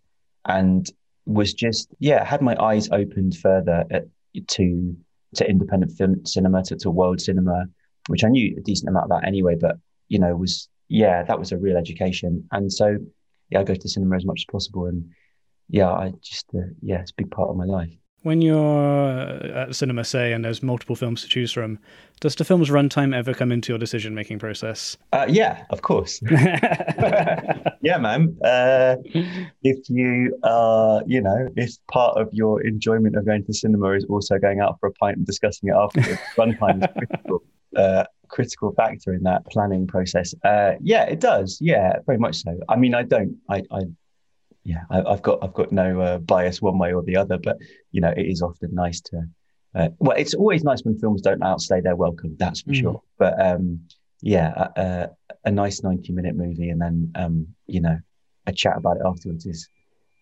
and 0.46 0.88
was 1.26 1.54
just 1.54 1.94
yeah 1.98 2.24
had 2.24 2.42
my 2.42 2.56
eyes 2.60 2.88
opened 2.90 3.36
further 3.36 3.84
at 3.90 4.06
to 4.48 4.96
to 5.36 5.48
independent 5.48 5.92
film 5.92 6.26
cinema 6.26 6.62
to, 6.64 6.76
to 6.76 6.90
world 6.90 7.20
cinema, 7.20 7.66
which 8.08 8.24
I 8.24 8.28
knew 8.28 8.56
a 8.58 8.60
decent 8.60 8.88
amount 8.88 9.06
about 9.06 9.26
anyway. 9.26 9.56
But 9.60 9.76
you 10.08 10.18
know, 10.18 10.34
was 10.36 10.68
yeah, 10.88 11.22
that 11.22 11.38
was 11.38 11.52
a 11.52 11.58
real 11.58 11.76
education. 11.76 12.46
And 12.52 12.72
so 12.72 12.98
yeah, 13.50 13.60
I 13.60 13.64
go 13.64 13.74
to 13.74 13.88
cinema 13.88 14.16
as 14.16 14.24
much 14.24 14.40
as 14.40 14.52
possible, 14.52 14.86
and 14.86 15.10
yeah, 15.68 15.90
I 15.90 16.12
just 16.22 16.46
uh, 16.54 16.72
yeah, 16.82 17.00
it's 17.00 17.12
a 17.12 17.14
big 17.16 17.30
part 17.30 17.50
of 17.50 17.56
my 17.56 17.64
life. 17.64 17.92
When 18.22 18.42
you're 18.42 19.10
at 19.18 19.68
the 19.68 19.74
cinema, 19.74 20.04
say, 20.04 20.34
and 20.34 20.44
there's 20.44 20.62
multiple 20.62 20.94
films 20.94 21.22
to 21.22 21.28
choose 21.28 21.52
from, 21.52 21.78
does 22.20 22.34
the 22.34 22.44
film's 22.44 22.68
runtime 22.68 23.16
ever 23.16 23.32
come 23.32 23.50
into 23.50 23.72
your 23.72 23.78
decision 23.78 24.14
making 24.14 24.38
process? 24.38 24.98
Uh, 25.14 25.24
yeah, 25.26 25.64
of 25.70 25.80
course. 25.80 26.20
yeah, 26.30 27.96
man. 27.98 28.36
Uh, 28.44 28.96
if 29.62 29.88
you 29.88 30.38
are, 30.42 31.02
you 31.06 31.22
know, 31.22 31.48
if 31.56 31.74
part 31.90 32.18
of 32.18 32.28
your 32.32 32.60
enjoyment 32.62 33.16
of 33.16 33.24
going 33.24 33.40
to 33.40 33.46
the 33.46 33.54
cinema 33.54 33.92
is 33.92 34.04
also 34.04 34.38
going 34.38 34.60
out 34.60 34.78
for 34.80 34.88
a 34.88 34.92
pint 34.92 35.16
and 35.16 35.26
discussing 35.26 35.70
it 35.70 35.74
afterwards, 35.74 36.20
runtime 36.36 36.78
is 36.78 36.90
a 36.94 37.06
critical. 37.06 37.42
Uh, 37.76 38.04
critical 38.26 38.72
factor 38.72 39.12
in 39.12 39.22
that 39.24 39.44
planning 39.46 39.86
process. 39.86 40.34
Uh, 40.44 40.72
yeah, 40.80 41.02
it 41.04 41.20
does. 41.20 41.58
Yeah, 41.60 41.94
very 42.06 42.18
much 42.18 42.36
so. 42.36 42.58
I 42.68 42.76
mean, 42.76 42.94
I 42.94 43.02
don't. 43.02 43.36
I, 43.48 43.62
I 43.72 43.80
yeah, 44.64 44.82
I, 44.90 45.10
have 45.10 45.22
got 45.22 45.38
I've 45.42 45.54
got 45.54 45.72
no 45.72 46.00
uh, 46.00 46.18
bias 46.18 46.60
one 46.60 46.78
way 46.78 46.92
or 46.92 47.02
the 47.02 47.16
other, 47.16 47.38
but 47.38 47.56
you 47.92 48.00
know, 48.00 48.10
it 48.10 48.22
is 48.26 48.42
often 48.42 48.74
nice 48.74 49.00
to. 49.02 49.22
Uh, 49.74 49.88
well, 49.98 50.16
it's 50.16 50.34
always 50.34 50.64
nice 50.64 50.82
when 50.82 50.98
films 50.98 51.22
don't 51.22 51.42
outstay 51.42 51.80
their 51.80 51.96
welcome. 51.96 52.36
That's 52.38 52.60
for 52.60 52.70
mm. 52.70 52.80
sure. 52.80 53.02
But 53.18 53.40
um, 53.40 53.80
yeah, 54.20 54.68
a, 54.76 55.08
a, 55.44 55.50
nice 55.50 55.82
ninety-minute 55.82 56.34
movie, 56.34 56.68
and 56.68 56.80
then 56.80 57.12
um, 57.14 57.46
you 57.66 57.80
know, 57.80 57.98
a 58.46 58.52
chat 58.52 58.76
about 58.76 58.96
it 58.96 59.02
afterwards 59.06 59.46
is 59.46 59.68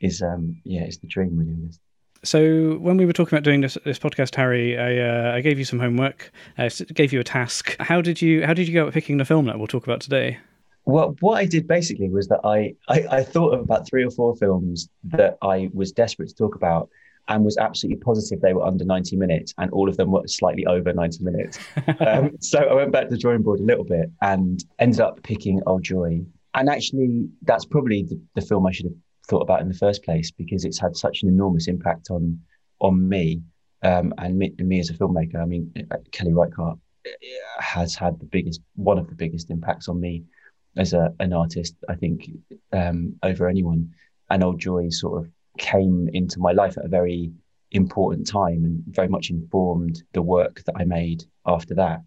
is 0.01 0.23
um, 0.23 0.61
yeah, 0.65 0.83
it's 0.83 0.99
the 0.99 1.09
dream 1.09 1.37
really. 1.37 1.71
So 2.25 2.79
when 2.79 2.97
we 2.97 3.07
were 3.07 3.13
talking 3.13 3.37
about 3.37 3.45
doing 3.45 3.61
this, 3.61 3.79
this 3.85 3.99
podcast, 3.99 4.35
Harry, 4.35 4.77
I, 4.77 4.99
uh, 4.99 5.37
I 5.37 5.41
gave 5.41 5.57
you 5.57 5.65
some 5.65 5.79
homework. 5.79 6.33
I 6.57 6.69
gave 6.69 7.13
you 7.13 7.21
a 7.21 7.25
task. 7.25 7.77
How 7.79 8.01
did 8.01 8.21
you 8.21 8.45
How 8.45 8.55
did 8.55 8.67
you 8.67 8.75
go 8.75 8.89
at 8.89 8.93
picking 8.93 9.19
the 9.19 9.25
film 9.25 9.47
that 9.47 9.59
we'll 9.59 9.69
talk 9.69 9.85
about 9.85 10.01
today? 10.01 10.39
Well, 10.89 11.15
what 11.21 11.37
I 11.37 11.45
did 11.45 11.69
basically 11.69 12.09
was 12.09 12.29
that 12.29 12.41
I, 12.45 12.75
I, 12.89 13.19
I 13.19 13.23
thought 13.23 13.53
of 13.53 13.61
about 13.61 13.87
three 13.87 14.03
or 14.03 14.11
four 14.11 14.35
films 14.35 14.89
that 15.05 15.37
I 15.43 15.69
was 15.75 15.93
desperate 15.93 16.31
to 16.31 16.35
talk 16.35 16.55
about, 16.55 16.89
and 17.29 17.45
was 17.45 17.59
absolutely 17.59 18.01
positive 18.03 18.41
they 18.41 18.55
were 18.55 18.65
under 18.65 18.87
90 18.87 19.15
minutes, 19.17 19.53
and 19.59 19.71
all 19.71 19.91
of 19.91 19.99
them 19.99 20.11
were 20.11 20.27
slightly 20.27 20.65
over 20.65 20.91
90 20.95 21.25
minutes. 21.25 21.59
um, 22.01 22.31
so 22.41 22.61
I 22.61 22.73
went 22.73 22.91
back 22.91 23.05
to 23.05 23.11
the 23.11 23.19
drawing 23.19 23.43
board 23.43 23.61
a 23.61 23.65
little 23.65 23.85
bit 23.85 24.11
and 24.23 24.65
ended 24.79 25.01
up 25.01 25.23
picking 25.23 25.61
Old 25.67 25.83
Joy. 25.83 26.23
And 26.55 26.71
actually, 26.71 27.29
that's 27.43 27.67
probably 27.67 28.05
the, 28.05 28.19
the 28.35 28.41
film 28.41 28.67
I 28.67 28.73
should 28.73 28.87
have 28.87 28.97
thought 29.29 29.43
about 29.43 29.61
in 29.61 29.69
the 29.69 29.75
first 29.75 30.03
place 30.03 30.31
because 30.31 30.65
it's 30.65 30.81
had 30.81 30.97
such 30.97 31.23
an 31.23 31.29
enormous 31.29 31.69
impact 31.69 32.11
on 32.11 32.41
on 32.81 33.07
me 33.07 33.43
um, 33.83 34.15
and 34.17 34.39
me, 34.39 34.55
me, 34.59 34.81
as 34.81 34.89
a 34.89 34.95
filmmaker. 34.95 35.37
I 35.37 35.45
mean, 35.45 35.71
uh, 35.91 35.97
Kelly 36.13 36.33
Reichardt 36.33 36.79
uh, 37.07 37.11
has 37.61 37.95
had 37.95 38.19
the 38.21 38.25
biggest, 38.25 38.63
one 38.77 38.99
of 38.99 39.07
the 39.09 39.15
biggest 39.15 39.51
impacts 39.51 39.89
on 39.89 40.01
me 40.01 40.25
as 40.77 40.93
a, 40.93 41.13
an 41.21 41.33
artist. 41.33 41.75
I 41.89 41.95
think 41.95 42.31
um, 42.73 43.17
over 43.23 43.49
anyone. 43.49 43.93
And 44.31 44.45
Old 44.45 44.61
Joy 44.61 44.91
sort 44.91 45.25
of 45.25 45.31
came 45.59 46.09
into 46.13 46.39
my 46.39 46.53
life 46.53 46.77
at 46.77 46.85
a 46.85 46.89
very 46.89 47.33
important 47.71 48.27
time 48.27 48.65
and 48.65 48.83
very 48.89 49.09
much 49.09 49.31
informed 49.31 50.03
the 50.13 50.23
work 50.23 50.63
that 50.65 50.75
I 50.77 50.85
made 50.85 51.25
after 51.47 51.75
that. 51.75 52.01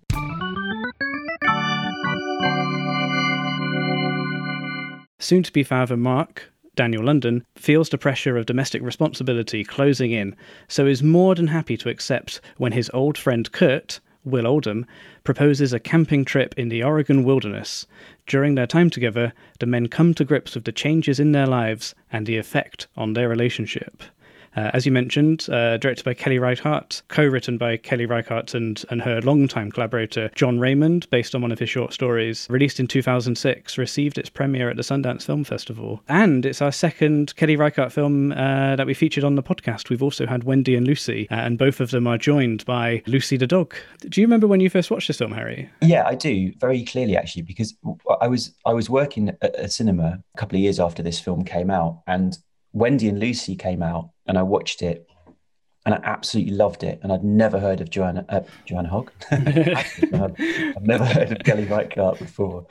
Soon 5.19 5.43
to 5.43 5.53
be 5.53 5.63
father 5.63 5.95
Mark, 5.95 6.51
Daniel 6.75 7.03
London, 7.03 7.45
feels 7.55 7.89
the 7.89 7.97
pressure 7.97 8.37
of 8.37 8.47
domestic 8.47 8.81
responsibility 8.81 9.63
closing 9.63 10.11
in, 10.11 10.35
so 10.67 10.87
is 10.87 11.03
more 11.03 11.35
than 11.35 11.47
happy 11.47 11.77
to 11.77 11.89
accept 11.89 12.41
when 12.57 12.71
his 12.71 12.89
old 12.93 13.17
friend 13.17 13.51
Kurt, 13.51 13.99
Will 14.23 14.45
Oldham, 14.45 14.85
proposes 15.23 15.73
a 15.73 15.79
camping 15.79 16.25
trip 16.25 16.53
in 16.57 16.69
the 16.69 16.83
Oregon 16.83 17.23
wilderness. 17.23 17.87
During 18.27 18.55
their 18.55 18.67
time 18.67 18.89
together, 18.89 19.33
the 19.59 19.65
men 19.65 19.87
come 19.87 20.13
to 20.13 20.25
grips 20.25 20.55
with 20.55 20.65
the 20.65 20.71
changes 20.71 21.19
in 21.19 21.31
their 21.31 21.47
lives 21.47 21.95
and 22.11 22.25
the 22.25 22.37
effect 22.37 22.87
on 22.95 23.13
their 23.13 23.27
relationship. 23.27 24.03
Uh, 24.55 24.71
as 24.73 24.85
you 24.85 24.91
mentioned, 24.91 25.47
uh, 25.49 25.77
directed 25.77 26.03
by 26.03 26.13
Kelly 26.13 26.39
Reichardt, 26.39 27.01
co-written 27.07 27.57
by 27.57 27.77
Kelly 27.77 28.05
Reichardt 28.05 28.53
and, 28.53 28.83
and 28.89 29.01
her 29.01 29.21
longtime 29.21 29.71
collaborator 29.71 30.29
Jon 30.35 30.59
Raymond, 30.59 31.09
based 31.09 31.33
on 31.35 31.41
one 31.41 31.51
of 31.51 31.59
his 31.59 31.69
short 31.69 31.93
stories, 31.93 32.47
released 32.49 32.79
in 32.79 32.87
2006, 32.87 33.77
received 33.77 34.17
its 34.17 34.29
premiere 34.29 34.69
at 34.69 34.75
the 34.75 34.83
Sundance 34.83 35.23
Film 35.23 35.43
Festival. 35.43 36.01
And 36.09 36.45
it's 36.45 36.61
our 36.61 36.71
second 36.71 37.35
Kelly 37.35 37.55
Reichardt 37.55 37.91
film 37.91 38.31
uh, 38.33 38.75
that 38.75 38.85
we 38.85 38.93
featured 38.93 39.23
on 39.23 39.35
the 39.35 39.43
podcast. 39.43 39.89
We've 39.89 40.03
also 40.03 40.27
had 40.27 40.43
Wendy 40.43 40.75
and 40.75 40.85
Lucy, 40.85 41.29
uh, 41.29 41.35
and 41.35 41.57
both 41.57 41.79
of 41.79 41.91
them 41.91 42.07
are 42.07 42.17
joined 42.17 42.65
by 42.65 43.03
Lucy 43.07 43.37
the 43.37 43.47
dog. 43.47 43.73
Do 44.01 44.21
you 44.21 44.27
remember 44.27 44.47
when 44.47 44.59
you 44.59 44.69
first 44.69 44.91
watched 44.91 45.07
this 45.07 45.17
film, 45.17 45.31
Harry? 45.31 45.69
Yeah, 45.81 46.05
I 46.05 46.15
do 46.15 46.51
very 46.59 46.83
clearly 46.83 47.15
actually, 47.15 47.43
because 47.43 47.75
I 48.19 48.27
was 48.27 48.53
I 48.65 48.73
was 48.73 48.89
working 48.89 49.29
at 49.41 49.55
a 49.57 49.69
cinema 49.69 50.21
a 50.33 50.37
couple 50.37 50.57
of 50.57 50.61
years 50.61 50.79
after 50.79 51.01
this 51.01 51.19
film 51.19 51.43
came 51.43 51.69
out, 51.69 52.01
and 52.07 52.37
Wendy 52.73 53.09
and 53.09 53.19
Lucy 53.19 53.55
came 53.55 53.83
out 53.83 54.11
and 54.25 54.37
I 54.37 54.43
watched 54.43 54.81
it 54.81 55.07
and 55.85 55.95
I 55.95 55.99
absolutely 56.03 56.53
loved 56.53 56.83
it. 56.83 56.99
And 57.01 57.11
I'd 57.11 57.23
never 57.23 57.59
heard 57.59 57.81
of 57.81 57.89
Joanna 57.89 58.25
uh, 58.29 58.41
Joanna 58.65 58.89
Hogg. 58.89 59.11
I've 59.31 60.81
never 60.81 61.05
heard 61.05 61.31
of 61.31 61.39
Kelly 61.39 61.65
Reichardt 61.65 62.19
before. 62.19 62.67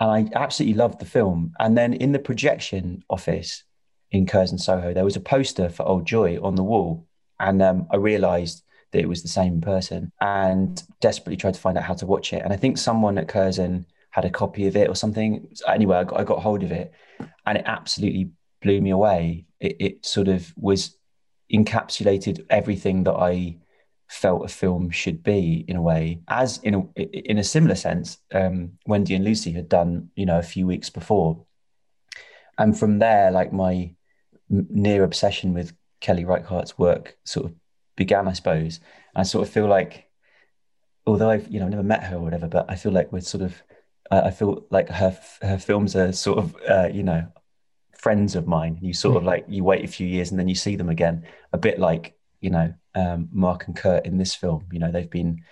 And 0.00 0.10
I 0.10 0.38
absolutely 0.38 0.76
loved 0.76 0.98
the 0.98 1.06
film. 1.06 1.52
And 1.58 1.76
then 1.76 1.94
in 1.94 2.12
the 2.12 2.18
projection 2.18 3.04
office 3.08 3.64
in 4.10 4.26
Curzon 4.26 4.58
Soho, 4.58 4.92
there 4.94 5.04
was 5.04 5.16
a 5.16 5.20
poster 5.20 5.68
for 5.68 5.86
Old 5.86 6.06
Joy 6.06 6.38
on 6.42 6.54
the 6.54 6.62
wall. 6.62 7.06
And 7.38 7.60
um, 7.62 7.86
I 7.90 7.96
realized 7.96 8.62
that 8.92 9.00
it 9.00 9.08
was 9.08 9.22
the 9.22 9.28
same 9.28 9.60
person 9.60 10.12
and 10.20 10.82
desperately 11.00 11.36
tried 11.36 11.54
to 11.54 11.60
find 11.60 11.76
out 11.76 11.84
how 11.84 11.94
to 11.94 12.06
watch 12.06 12.32
it. 12.32 12.42
And 12.42 12.52
I 12.52 12.56
think 12.56 12.78
someone 12.78 13.18
at 13.18 13.28
Curzon 13.28 13.86
had 14.10 14.24
a 14.24 14.30
copy 14.30 14.66
of 14.66 14.76
it 14.76 14.88
or 14.88 14.94
something. 14.94 15.46
Anyway, 15.68 15.96
I 15.96 16.04
got, 16.04 16.20
I 16.20 16.24
got 16.24 16.40
hold 16.40 16.62
of 16.62 16.72
it 16.72 16.92
and 17.44 17.58
it 17.58 17.64
absolutely 17.66 18.30
blew 18.66 18.80
me 18.80 18.90
away. 18.90 19.46
It, 19.60 19.76
it 19.78 20.06
sort 20.06 20.26
of 20.26 20.52
was 20.56 20.96
encapsulated 21.52 22.44
everything 22.50 23.04
that 23.04 23.14
I 23.14 23.58
felt 24.08 24.44
a 24.44 24.48
film 24.48 24.90
should 24.90 25.22
be 25.22 25.64
in 25.68 25.76
a 25.76 25.82
way. 25.82 26.20
As 26.26 26.58
in 26.58 26.74
a 26.74 27.00
in 27.30 27.38
a 27.38 27.44
similar 27.44 27.76
sense, 27.76 28.18
um, 28.34 28.72
Wendy 28.86 29.14
and 29.14 29.24
Lucy 29.24 29.52
had 29.52 29.68
done, 29.68 30.10
you 30.16 30.26
know, 30.26 30.38
a 30.38 30.50
few 30.54 30.66
weeks 30.66 30.90
before, 30.90 31.46
and 32.58 32.76
from 32.76 32.98
there, 32.98 33.30
like 33.30 33.52
my 33.52 33.94
near 34.48 35.04
obsession 35.04 35.54
with 35.54 35.72
Kelly 36.00 36.24
Reichardt's 36.24 36.76
work 36.76 37.16
sort 37.24 37.46
of 37.46 37.54
began, 37.96 38.28
I 38.28 38.32
suppose. 38.32 38.80
I 39.14 39.22
sort 39.22 39.46
of 39.46 39.54
feel 39.54 39.68
like, 39.68 40.08
although 41.06 41.30
I've 41.30 41.48
you 41.48 41.60
know 41.60 41.68
never 41.68 41.84
met 41.84 42.02
her 42.04 42.16
or 42.16 42.20
whatever, 42.20 42.48
but 42.48 42.66
I 42.68 42.74
feel 42.74 42.92
like 42.92 43.12
we're 43.12 43.20
sort 43.20 43.44
of 43.44 43.62
I 44.10 44.30
feel 44.30 44.66
like 44.70 44.88
her 44.88 45.16
her 45.42 45.58
films 45.58 45.94
are 45.94 46.12
sort 46.12 46.38
of 46.38 46.56
uh, 46.68 46.88
you 46.92 47.04
know 47.04 47.28
friends 48.06 48.36
of 48.36 48.46
mine. 48.46 48.78
You 48.80 48.94
sort 48.94 49.16
of 49.16 49.22
hmm. 49.22 49.30
like 49.30 49.44
you 49.48 49.64
wait 49.64 49.84
a 49.84 49.88
few 49.88 50.06
years 50.06 50.30
and 50.30 50.38
then 50.38 50.46
you 50.46 50.54
see 50.54 50.76
them 50.76 50.88
again, 50.88 51.26
a 51.52 51.58
bit 51.58 51.80
like 51.80 52.16
you 52.40 52.50
know 52.50 52.72
um, 52.94 53.28
Mark 53.32 53.66
and 53.66 53.74
Kurt 53.74 54.06
in 54.06 54.16
this 54.16 54.32
film. 54.32 54.64
You 54.70 54.78
know 54.78 54.92
they've 54.92 55.10
been 55.10 55.42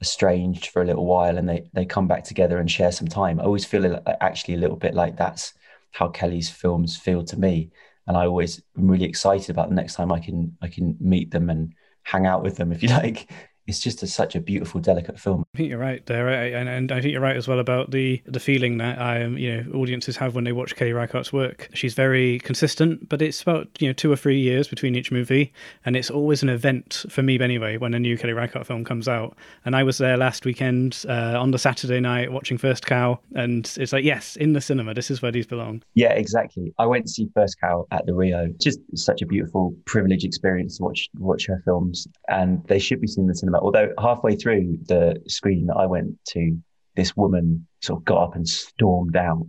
estranged 0.00 0.66
for 0.66 0.80
a 0.80 0.84
little 0.84 1.06
while 1.06 1.36
and 1.36 1.48
they 1.48 1.68
they 1.72 1.84
come 1.84 2.06
back 2.06 2.22
together 2.22 2.58
and 2.58 2.70
share 2.70 2.92
some 2.92 3.08
time. 3.08 3.40
I 3.40 3.42
always 3.42 3.64
feel 3.64 4.00
actually 4.20 4.54
a 4.54 4.58
little 4.58 4.76
bit 4.76 4.94
like 4.94 5.16
that's 5.16 5.54
how 5.90 6.06
Kelly's 6.06 6.48
films 6.48 6.96
feel 6.96 7.24
to 7.24 7.36
me, 7.36 7.72
and 8.06 8.16
I 8.16 8.26
always 8.26 8.62
am 8.76 8.88
really 8.88 9.06
excited 9.06 9.50
about 9.50 9.68
the 9.68 9.74
next 9.74 9.96
time 9.96 10.12
I 10.12 10.20
can 10.20 10.56
I 10.62 10.68
can 10.68 10.96
meet 11.00 11.32
them 11.32 11.50
and 11.50 11.74
hang 12.04 12.26
out 12.26 12.44
with 12.44 12.58
them 12.58 12.70
if 12.70 12.80
you 12.80 12.88
like 13.04 13.28
it's 13.68 13.80
just 13.80 14.02
a, 14.02 14.06
such 14.06 14.34
a 14.34 14.40
beautiful, 14.40 14.80
delicate 14.80 15.20
film. 15.20 15.44
I 15.54 15.58
think 15.58 15.68
you're 15.68 15.78
right 15.78 16.04
there, 16.06 16.28
and, 16.30 16.68
and 16.70 16.90
I 16.90 17.02
think 17.02 17.12
you're 17.12 17.20
right 17.20 17.36
as 17.36 17.46
well 17.46 17.58
about 17.58 17.90
the 17.90 18.20
the 18.24 18.40
feeling 18.40 18.78
that 18.78 18.98
um, 18.98 19.36
you 19.36 19.54
know 19.54 19.78
audiences 19.78 20.16
have 20.16 20.34
when 20.34 20.44
they 20.44 20.52
watch 20.52 20.74
Kelly 20.74 20.94
Reichardt's 20.94 21.34
work. 21.34 21.68
She's 21.74 21.92
very 21.92 22.38
consistent, 22.40 23.10
but 23.10 23.20
it's 23.20 23.42
about 23.42 23.68
you 23.78 23.86
know 23.86 23.92
two 23.92 24.10
or 24.10 24.16
three 24.16 24.40
years 24.40 24.68
between 24.68 24.94
each 24.96 25.12
movie, 25.12 25.52
and 25.84 25.96
it's 25.96 26.10
always 26.10 26.42
an 26.42 26.48
event 26.48 27.04
for 27.10 27.22
me 27.22 27.38
anyway 27.38 27.76
when 27.76 27.92
a 27.92 27.98
new 27.98 28.16
Kelly 28.16 28.32
Reichardt 28.32 28.66
film 28.66 28.84
comes 28.84 29.06
out. 29.06 29.36
And 29.66 29.76
I 29.76 29.82
was 29.82 29.98
there 29.98 30.16
last 30.16 30.46
weekend 30.46 31.04
uh, 31.06 31.38
on 31.38 31.50
the 31.50 31.58
Saturday 31.58 32.00
night 32.00 32.32
watching 32.32 32.56
First 32.56 32.86
Cow, 32.86 33.20
and 33.34 33.70
it's 33.78 33.92
like 33.92 34.04
yes, 34.04 34.36
in 34.36 34.54
the 34.54 34.62
cinema, 34.62 34.94
this 34.94 35.10
is 35.10 35.20
where 35.20 35.30
these 35.30 35.46
belong. 35.46 35.82
Yeah, 35.92 36.14
exactly. 36.14 36.72
I 36.78 36.86
went 36.86 37.04
to 37.04 37.12
see 37.12 37.28
First 37.34 37.60
Cow 37.60 37.86
at 37.90 38.06
the 38.06 38.14
Rio. 38.14 38.48
Just 38.58 38.80
such 38.94 39.20
a 39.20 39.26
beautiful, 39.26 39.76
privileged 39.84 40.24
experience 40.24 40.78
to 40.78 40.84
watch 40.84 41.10
watch 41.18 41.46
her 41.46 41.60
films, 41.66 42.08
and 42.28 42.64
they 42.66 42.78
should 42.78 43.02
be 43.02 43.06
seen 43.06 43.24
in 43.24 43.28
the 43.28 43.34
cinema 43.34 43.57
Although 43.60 43.92
halfway 44.00 44.36
through 44.36 44.78
the 44.86 45.22
screening 45.26 45.68
I 45.70 45.86
went 45.86 46.18
to, 46.28 46.58
this 46.96 47.16
woman 47.16 47.66
sort 47.80 48.00
of 48.00 48.04
got 48.04 48.22
up 48.22 48.34
and 48.34 48.48
stormed 48.48 49.16
out. 49.16 49.46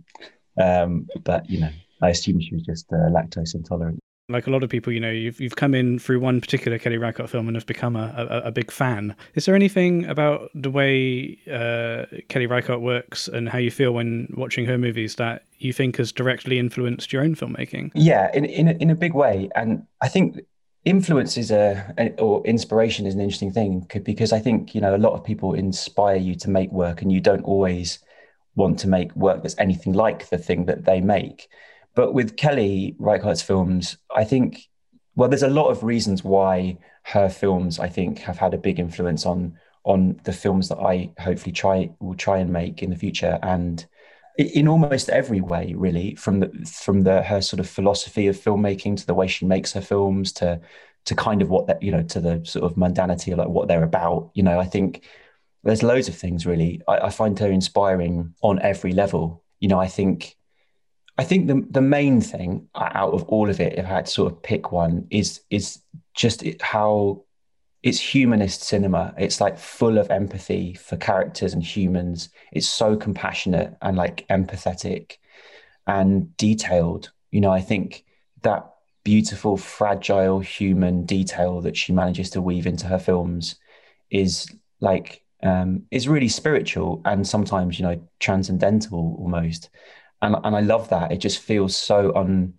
Um, 0.60 1.08
but 1.24 1.48
you 1.50 1.60
know, 1.60 1.70
I 2.02 2.10
assume 2.10 2.40
she 2.40 2.54
was 2.54 2.62
just 2.62 2.86
uh, 2.92 3.10
lactose 3.10 3.54
intolerant. 3.54 3.98
Like 4.28 4.46
a 4.46 4.50
lot 4.50 4.62
of 4.62 4.70
people, 4.70 4.92
you 4.92 5.00
know, 5.00 5.10
you've 5.10 5.40
you've 5.40 5.56
come 5.56 5.74
in 5.74 5.98
through 5.98 6.20
one 6.20 6.40
particular 6.40 6.78
Kelly 6.78 6.98
Reichardt 6.98 7.28
film 7.28 7.48
and 7.48 7.56
have 7.56 7.66
become 7.66 7.96
a, 7.96 8.14
a, 8.16 8.48
a 8.48 8.52
big 8.52 8.70
fan. 8.70 9.16
Is 9.34 9.44
there 9.44 9.56
anything 9.56 10.04
about 10.04 10.50
the 10.54 10.70
way 10.70 11.36
uh, 11.50 12.04
Kelly 12.28 12.46
Reichardt 12.46 12.80
works 12.80 13.26
and 13.26 13.48
how 13.48 13.58
you 13.58 13.72
feel 13.72 13.90
when 13.90 14.32
watching 14.36 14.66
her 14.66 14.78
movies 14.78 15.16
that 15.16 15.46
you 15.58 15.72
think 15.72 15.96
has 15.96 16.12
directly 16.12 16.60
influenced 16.60 17.12
your 17.12 17.22
own 17.22 17.34
filmmaking? 17.34 17.90
Yeah, 17.96 18.30
in 18.32 18.44
in 18.44 18.68
a, 18.68 18.72
in 18.74 18.90
a 18.90 18.94
big 18.94 19.14
way, 19.14 19.48
and 19.56 19.84
I 20.00 20.06
think 20.06 20.38
influence 20.84 21.36
is 21.36 21.50
a, 21.50 22.14
or 22.18 22.44
inspiration 22.46 23.06
is 23.06 23.14
an 23.14 23.20
interesting 23.20 23.52
thing 23.52 23.86
because 24.02 24.32
I 24.32 24.38
think 24.38 24.74
you 24.74 24.80
know 24.80 24.94
a 24.94 24.98
lot 24.98 25.12
of 25.12 25.24
people 25.24 25.54
inspire 25.54 26.16
you 26.16 26.34
to 26.36 26.50
make 26.50 26.70
work, 26.70 27.02
and 27.02 27.12
you 27.12 27.20
don't 27.20 27.44
always 27.44 27.98
want 28.56 28.78
to 28.80 28.88
make 28.88 29.14
work 29.14 29.42
that's 29.42 29.56
anything 29.58 29.92
like 29.92 30.28
the 30.28 30.38
thing 30.38 30.66
that 30.66 30.84
they 30.84 31.00
make. 31.00 31.48
But 31.94 32.14
with 32.14 32.36
Kelly 32.36 32.96
Reichardt's 32.98 33.42
films, 33.42 33.96
I 34.14 34.24
think 34.24 34.68
well, 35.16 35.28
there's 35.28 35.42
a 35.42 35.48
lot 35.48 35.70
of 35.70 35.82
reasons 35.82 36.24
why 36.24 36.78
her 37.04 37.28
films 37.28 37.78
I 37.78 37.88
think 37.88 38.20
have 38.20 38.38
had 38.38 38.54
a 38.54 38.58
big 38.58 38.78
influence 38.78 39.26
on 39.26 39.58
on 39.84 40.20
the 40.24 40.32
films 40.32 40.68
that 40.68 40.78
I 40.78 41.10
hopefully 41.18 41.52
try 41.52 41.90
will 42.00 42.14
try 42.14 42.38
and 42.38 42.52
make 42.52 42.82
in 42.82 42.90
the 42.90 42.96
future 42.96 43.38
and 43.42 43.84
in 44.40 44.68
almost 44.68 45.08
every 45.10 45.40
way 45.40 45.74
really 45.76 46.14
from 46.14 46.40
the 46.40 46.48
from 46.82 47.02
the 47.02 47.22
her 47.22 47.40
sort 47.40 47.60
of 47.60 47.68
philosophy 47.68 48.26
of 48.26 48.36
filmmaking 48.36 48.96
to 48.96 49.06
the 49.06 49.14
way 49.14 49.26
she 49.26 49.44
makes 49.44 49.72
her 49.72 49.80
films 49.80 50.32
to 50.32 50.60
to 51.04 51.14
kind 51.14 51.42
of 51.42 51.50
what 51.50 51.66
that 51.66 51.82
you 51.82 51.90
know 51.90 52.02
to 52.02 52.20
the 52.20 52.40
sort 52.44 52.64
of 52.64 52.76
mundanity 52.76 53.32
of 53.32 53.38
like 53.38 53.48
what 53.48 53.68
they're 53.68 53.84
about 53.84 54.30
you 54.34 54.42
know 54.42 54.58
i 54.58 54.64
think 54.64 55.04
there's 55.62 55.82
loads 55.82 56.08
of 56.08 56.14
things 56.14 56.46
really 56.46 56.80
I, 56.88 56.98
I 56.98 57.10
find 57.10 57.38
her 57.38 57.50
inspiring 57.50 58.34
on 58.42 58.60
every 58.62 58.92
level 58.92 59.42
you 59.58 59.68
know 59.68 59.78
i 59.78 59.86
think 59.86 60.36
i 61.18 61.24
think 61.24 61.46
the 61.46 61.66
the 61.70 61.82
main 61.82 62.20
thing 62.20 62.68
out 62.74 63.12
of 63.12 63.24
all 63.24 63.50
of 63.50 63.60
it 63.60 63.78
if 63.78 63.84
i 63.84 63.88
had 63.88 64.06
to 64.06 64.12
sort 64.12 64.32
of 64.32 64.42
pick 64.42 64.72
one 64.72 65.06
is 65.10 65.42
is 65.50 65.80
just 66.14 66.44
how 66.62 67.24
it's 67.82 67.98
humanist 67.98 68.62
cinema. 68.62 69.14
It's 69.18 69.40
like 69.40 69.58
full 69.58 69.98
of 69.98 70.10
empathy 70.10 70.74
for 70.74 70.96
characters 70.96 71.54
and 71.54 71.62
humans. 71.62 72.28
It's 72.52 72.68
so 72.68 72.96
compassionate 72.96 73.74
and 73.80 73.96
like 73.96 74.26
empathetic 74.28 75.16
and 75.86 76.36
detailed. 76.36 77.10
You 77.30 77.40
know, 77.40 77.50
I 77.50 77.60
think 77.60 78.04
that 78.42 78.70
beautiful, 79.02 79.56
fragile 79.56 80.40
human 80.40 81.04
detail 81.04 81.62
that 81.62 81.76
she 81.76 81.92
manages 81.92 82.30
to 82.30 82.42
weave 82.42 82.66
into 82.66 82.86
her 82.86 82.98
films 82.98 83.56
is 84.10 84.46
like 84.80 85.22
um, 85.42 85.84
is 85.90 86.06
really 86.06 86.28
spiritual 86.28 87.00
and 87.06 87.26
sometimes 87.26 87.78
you 87.78 87.86
know 87.86 88.00
transcendental 88.18 89.16
almost. 89.18 89.70
And 90.20 90.36
and 90.44 90.54
I 90.54 90.60
love 90.60 90.90
that. 90.90 91.12
It 91.12 91.18
just 91.18 91.38
feels 91.38 91.74
so 91.74 92.14
un. 92.14 92.54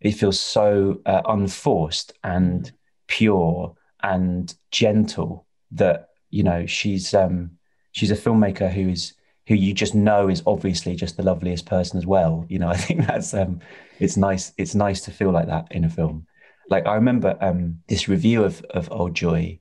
It 0.00 0.12
feels 0.12 0.40
so 0.40 1.00
uh, 1.06 1.22
unforced 1.26 2.12
and 2.24 2.70
pure 3.06 3.76
and 4.04 4.54
gentle 4.70 5.46
that 5.72 6.10
you 6.30 6.42
know 6.42 6.66
she's 6.66 7.14
um 7.14 7.50
she's 7.92 8.10
a 8.10 8.16
filmmaker 8.16 8.70
who 8.70 8.90
is 8.90 9.14
who 9.46 9.54
you 9.54 9.74
just 9.74 9.94
know 9.94 10.28
is 10.28 10.42
obviously 10.46 10.94
just 10.94 11.16
the 11.16 11.22
loveliest 11.22 11.66
person 11.66 11.98
as 11.98 12.06
well. 12.06 12.44
You 12.48 12.58
know 12.58 12.68
i 12.76 12.76
think 12.76 13.06
that's 13.06 13.34
um 13.34 13.60
it's 13.98 14.16
nice 14.16 14.52
it's 14.58 14.74
nice 14.74 15.00
to 15.02 15.10
feel 15.10 15.32
like 15.32 15.48
that 15.48 15.66
in 15.70 15.84
a 15.84 15.90
film. 15.90 16.26
Like 16.68 16.86
i 16.86 16.94
remember 16.94 17.36
um 17.40 17.80
this 17.88 18.08
review 18.08 18.44
of 18.44 18.62
of 18.70 18.92
old 18.92 19.14
joy 19.14 19.58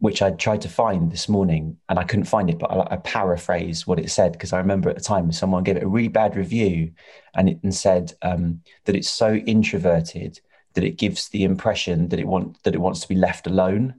which 0.00 0.22
I 0.22 0.30
tried 0.30 0.60
to 0.60 0.68
find 0.68 1.10
this 1.10 1.28
morning 1.28 1.76
and 1.88 1.98
I 1.98 2.04
couldn't 2.04 2.26
find 2.26 2.48
it, 2.48 2.60
but 2.60 2.70
I, 2.70 2.94
I 2.94 2.96
paraphrase 2.98 3.84
what 3.84 3.98
it 3.98 4.12
said 4.12 4.30
because 4.30 4.52
I 4.52 4.58
remember 4.58 4.88
at 4.88 4.94
the 4.94 5.02
time 5.02 5.32
someone 5.32 5.64
gave 5.64 5.76
it 5.76 5.82
a 5.82 5.88
really 5.88 6.06
bad 6.06 6.36
review 6.36 6.92
and 7.34 7.48
it 7.48 7.58
and 7.64 7.74
said 7.74 8.12
um, 8.22 8.60
that 8.84 8.94
it's 8.94 9.10
so 9.10 9.34
introverted 9.34 10.40
that 10.74 10.84
it 10.84 10.96
gives 10.98 11.28
the 11.30 11.44
impression 11.44 12.08
that 12.08 12.20
it 12.20 12.26
want 12.26 12.62
that 12.62 12.74
it 12.74 12.80
wants 12.80 13.00
to 13.00 13.08
be 13.08 13.14
left 13.14 13.46
alone 13.46 13.94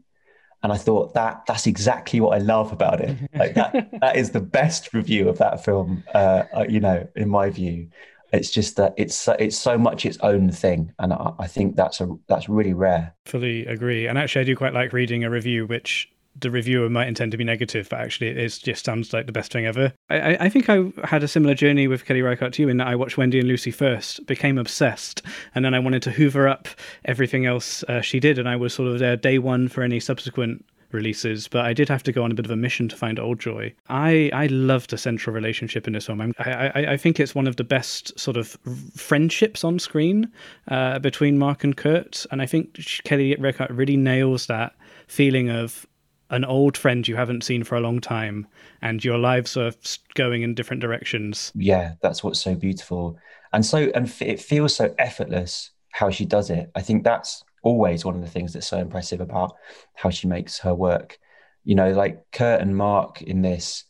and 0.64 0.74
I 0.74 0.78
thought 0.78 1.14
that 1.14 1.46
that's 1.48 1.68
exactly 1.68 2.20
what 2.20 2.36
I 2.36 2.40
love 2.40 2.72
about 2.72 3.02
it. 3.02 3.18
Like 3.34 3.54
that, 3.56 3.90
that 4.02 4.18
is 4.18 4.32
the 4.32 4.42
best 4.42 4.94
review 4.94 5.30
of 5.30 5.38
that 5.38 5.64
film. 5.64 6.04
Uh, 6.14 6.44
uh, 6.54 6.66
you 6.68 6.82
know, 6.82 7.08
in 7.16 7.30
my 7.30 7.50
view, 7.50 7.88
it's 8.34 8.52
just 8.52 8.76
that 8.76 8.94
it's 8.98 9.28
it's 9.40 9.58
so 9.58 9.78
much 9.78 10.06
its 10.06 10.18
own 10.22 10.52
thing, 10.52 10.94
and 11.00 11.14
I, 11.14 11.32
I 11.40 11.48
think 11.48 11.76
that's 11.76 12.02
a 12.02 12.16
that's 12.28 12.50
really 12.50 12.74
rare. 12.74 13.16
Fully 13.26 13.66
agree, 13.66 14.08
and 14.08 14.18
actually, 14.18 14.42
I 14.42 14.44
do 14.46 14.56
quite 14.56 14.74
like 14.74 14.92
reading 14.92 15.24
a 15.24 15.30
review 15.30 15.66
which 15.66 16.10
the 16.42 16.52
reviewer 16.52 16.90
might 16.90 17.08
intend 17.08 17.32
to 17.32 17.38
be 17.38 17.44
negative, 17.44 17.88
but 17.90 18.00
actually 18.00 18.30
it 18.30 18.60
just 18.64 18.86
sounds 18.86 19.14
like 19.14 19.26
the 19.26 19.32
best 19.32 19.52
thing 19.52 19.66
ever. 19.66 19.94
I, 20.10 20.38
I 20.40 20.50
think 20.50 20.70
I 20.70 20.92
had 21.06 21.24
a 21.24 21.28
similar 21.28 21.56
journey 21.56 21.88
with 21.88 22.06
Kelly 22.06 22.22
Reichardt 22.22 22.54
to 22.54 22.62
you 22.62 22.70
in 22.70 22.78
that 22.78 22.88
I 22.88 22.96
watched 22.96 23.18
Wendy 23.18 23.40
and 23.40 23.48
Lucy 23.48 23.72
first, 23.72 24.26
became 24.26 24.58
obsessed, 24.58 25.22
and 25.56 25.64
then 25.64 25.74
I 25.74 25.80
wanted 25.80 26.02
to 26.04 26.12
hoover 26.12 26.48
up 26.48 26.68
everything 27.06 27.46
else 27.46 27.84
uh, 27.84 28.02
she 28.02 28.20
did, 28.20 28.40
and 28.40 28.48
I 28.48 28.56
was 28.56 28.74
sort 28.74 28.90
of 28.90 29.00
there 29.00 29.16
day 29.16 29.40
one 29.40 29.68
for 29.68 29.84
any 29.84 30.00
subsequent 30.00 30.66
releases, 30.92 31.48
but 31.48 31.66
I 31.66 31.74
did 31.74 31.90
have 31.90 32.04
to 32.04 32.12
go 32.12 32.24
on 32.24 32.32
a 32.32 32.34
bit 32.34 32.46
of 32.46 32.52
a 32.52 32.56
mission 32.56 32.88
to 32.90 32.96
find 32.96 33.20
Old 33.20 33.40
Joy. 33.40 33.74
I 33.90 34.30
I 34.34 34.48
love 34.48 34.88
the 34.88 34.98
central 34.98 35.34
relationship 35.34 35.88
in 35.88 35.94
this 35.94 36.06
film. 36.06 36.22
I 36.22 36.34
I, 36.40 36.94
I 36.94 36.98
think 36.98 37.20
it's 37.20 37.36
one 37.36 37.48
of 37.48 37.58
the 37.58 37.64
best 37.64 38.18
sort 38.20 38.38
of 38.38 38.58
friendships 38.96 39.64
on 39.64 39.80
screen 39.80 40.32
uh, 40.68 41.00
between 41.00 41.38
Mark 41.38 41.64
and 41.64 41.76
Kurt, 41.76 42.26
and 42.32 42.42
I 42.42 42.46
think 42.46 42.80
Kelly 43.04 43.36
Reichardt 43.36 43.72
really 43.72 43.98
nails 43.98 44.48
that 44.48 44.76
feeling 45.08 45.50
of 45.50 45.86
an 46.30 46.46
old 46.46 46.78
friend 46.78 47.08
you 47.08 47.16
haven't 47.16 47.44
seen 47.44 47.64
for 47.64 47.76
a 47.76 47.82
long 47.82 48.00
time 48.00 48.48
and 48.82 49.04
your 49.04 49.18
lives 49.18 49.58
are 49.58 49.72
going 50.16 50.44
in 50.44 50.54
different 50.54 50.82
directions. 50.82 51.52
Yeah 51.56 51.94
that's 52.02 52.24
what's 52.24 52.42
so 52.42 52.56
beautiful. 52.56 53.18
And 53.54 53.66
so 53.66 53.92
and 53.96 54.14
it 54.22 54.40
feels 54.40 54.76
so 54.76 54.94
effortless 54.98 55.72
how 55.92 56.10
she 56.10 56.26
does 56.26 56.50
it. 56.50 56.72
I 56.76 56.82
think 56.82 57.04
that's 57.04 57.44
always 57.64 58.06
one 58.06 58.16
of 58.16 58.22
the 58.22 58.30
things 58.30 58.54
that's 58.54 58.68
so 58.68 58.78
impressive 58.78 59.22
about 59.22 59.56
how 59.96 60.10
she 60.10 60.28
makes 60.28 60.60
her 60.60 60.74
work. 60.74 61.20
You 61.64 61.76
know 61.76 61.92
like 61.92 62.24
kurt 62.32 62.62
and 62.62 62.76
mark 62.76 63.22
in 63.22 63.42
this 63.42 63.84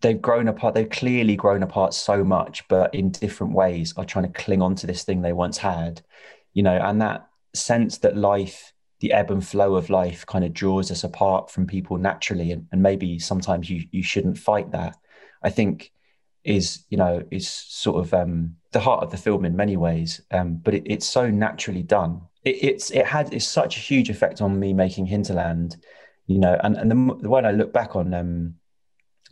they've 0.00 0.20
grown 0.20 0.48
apart 0.48 0.74
they've 0.74 0.88
clearly 0.88 1.36
grown 1.36 1.62
apart 1.62 1.92
so 1.92 2.24
much 2.24 2.66
but 2.68 2.94
in 2.94 3.10
different 3.10 3.52
ways 3.52 3.92
are 3.98 4.04
trying 4.04 4.24
to 4.24 4.42
cling 4.42 4.62
on 4.62 4.74
to 4.76 4.86
this 4.86 5.04
thing 5.04 5.22
they 5.22 5.32
once 5.32 5.58
had. 5.58 6.02
You 6.52 6.62
know 6.62 6.76
and 6.76 7.00
that 7.02 7.28
sense 7.54 7.98
that 7.98 8.16
life 8.16 8.72
the 9.00 9.12
ebb 9.12 9.30
and 9.30 9.46
flow 9.46 9.76
of 9.76 9.90
life 9.90 10.24
kind 10.26 10.44
of 10.44 10.52
draws 10.52 10.90
us 10.90 11.04
apart 11.04 11.50
from 11.50 11.66
people 11.66 11.96
naturally 11.96 12.52
and, 12.52 12.66
and 12.72 12.82
maybe 12.82 13.18
sometimes 13.18 13.68
you 13.68 13.86
you 13.90 14.02
shouldn't 14.02 14.38
fight 14.38 14.70
that. 14.72 14.96
I 15.42 15.50
think 15.50 15.92
is 16.44 16.84
you 16.88 16.96
know 16.96 17.22
is 17.30 17.48
sort 17.48 18.04
of 18.04 18.14
um 18.14 18.56
the 18.72 18.80
heart 18.80 19.02
of 19.02 19.10
the 19.10 19.16
film 19.16 19.44
in 19.44 19.54
many 19.54 19.76
ways 19.76 20.22
um 20.30 20.54
but 20.56 20.72
it, 20.74 20.82
it's 20.86 21.06
so 21.06 21.30
naturally 21.30 21.82
done. 21.82 22.20
It, 22.44 22.62
it's 22.62 22.90
it 22.90 23.06
had 23.06 23.32
it's 23.34 23.46
such 23.46 23.76
a 23.76 23.80
huge 23.80 24.10
effect 24.10 24.40
on 24.40 24.58
me 24.58 24.72
making 24.72 25.06
hinterland 25.06 25.76
you 26.26 26.38
know 26.38 26.58
and 26.62 26.76
and 26.76 26.90
the, 26.90 27.16
the 27.22 27.28
when 27.28 27.44
i 27.44 27.50
look 27.50 27.72
back 27.72 27.96
on 27.96 28.14
um 28.14 28.54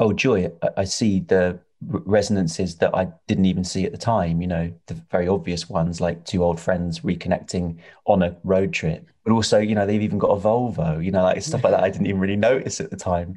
oh 0.01 0.13
joy 0.13 0.51
I, 0.63 0.69
I 0.79 0.85
see 0.85 1.21
the 1.21 1.61
resonances 1.87 2.77
that 2.77 2.95
I 2.95 3.09
didn't 3.27 3.45
even 3.45 3.65
see 3.65 3.85
at 3.85 3.93
the 3.93 3.99
time, 3.99 4.41
you 4.41 4.49
know, 4.49 4.73
the 4.87 4.95
very 5.11 5.29
obvious 5.29 5.69
ones 5.69 6.01
like 6.01 6.25
two 6.25 6.43
old 6.43 6.59
friends 6.59 7.01
reconnecting 7.01 7.79
on 8.05 8.23
a 8.23 8.37
road 8.43 8.73
trip. 8.73 9.09
But 9.25 9.33
also, 9.33 9.59
you 9.59 9.75
know, 9.75 9.87
they've 9.87 10.03
even 10.03 10.19
got 10.19 10.31
a 10.31 10.41
Volvo, 10.41 11.05
you 11.05 11.11
know, 11.11 11.23
like 11.23 11.41
stuff 11.43 11.63
like 11.63 11.73
that 11.73 11.83
I 11.83 11.91
didn't 11.91 12.07
even 12.07 12.21
really 12.21 12.37
notice 12.37 12.81
at 12.81 12.91
the 12.91 12.97
time. 12.97 13.37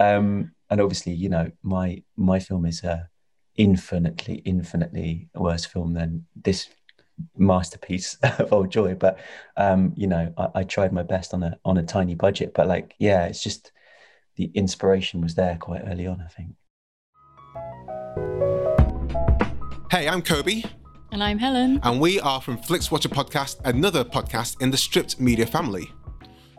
Um, 0.00 0.52
and 0.70 0.80
obviously, 0.80 1.12
you 1.12 1.28
know, 1.28 1.50
my 1.62 2.02
my 2.16 2.38
film 2.38 2.64
is 2.64 2.82
a 2.82 3.08
infinitely, 3.56 4.36
infinitely 4.36 5.28
worse 5.34 5.66
film 5.66 5.92
than 5.92 6.24
this 6.34 6.68
masterpiece 7.36 8.14
of 8.22 8.52
old 8.52 8.70
joy. 8.70 8.94
But 8.94 9.18
um, 9.56 9.92
you 9.96 10.06
know, 10.06 10.32
I, 10.38 10.48
I 10.54 10.64
tried 10.64 10.92
my 10.92 11.02
best 11.02 11.34
on 11.34 11.42
a 11.42 11.58
on 11.64 11.76
a 11.76 11.82
tiny 11.82 12.14
budget. 12.14 12.54
But 12.54 12.68
like, 12.68 12.94
yeah, 12.98 13.26
it's 13.26 13.42
just 13.42 13.72
the 14.36 14.50
inspiration 14.54 15.20
was 15.20 15.34
there 15.34 15.58
quite 15.60 15.82
early 15.86 16.06
on, 16.06 16.22
I 16.22 16.28
think. 16.28 16.54
Hey, 20.02 20.08
I'm 20.08 20.20
Kobe. 20.20 20.64
And 21.12 21.22
I'm 21.22 21.38
Helen. 21.38 21.78
And 21.84 22.00
we 22.00 22.18
are 22.18 22.40
from 22.40 22.58
Flixwatcher 22.58 23.06
Podcast, 23.06 23.60
another 23.64 24.04
podcast 24.04 24.60
in 24.60 24.72
the 24.72 24.76
Stripped 24.76 25.20
Media 25.20 25.46
family. 25.46 25.92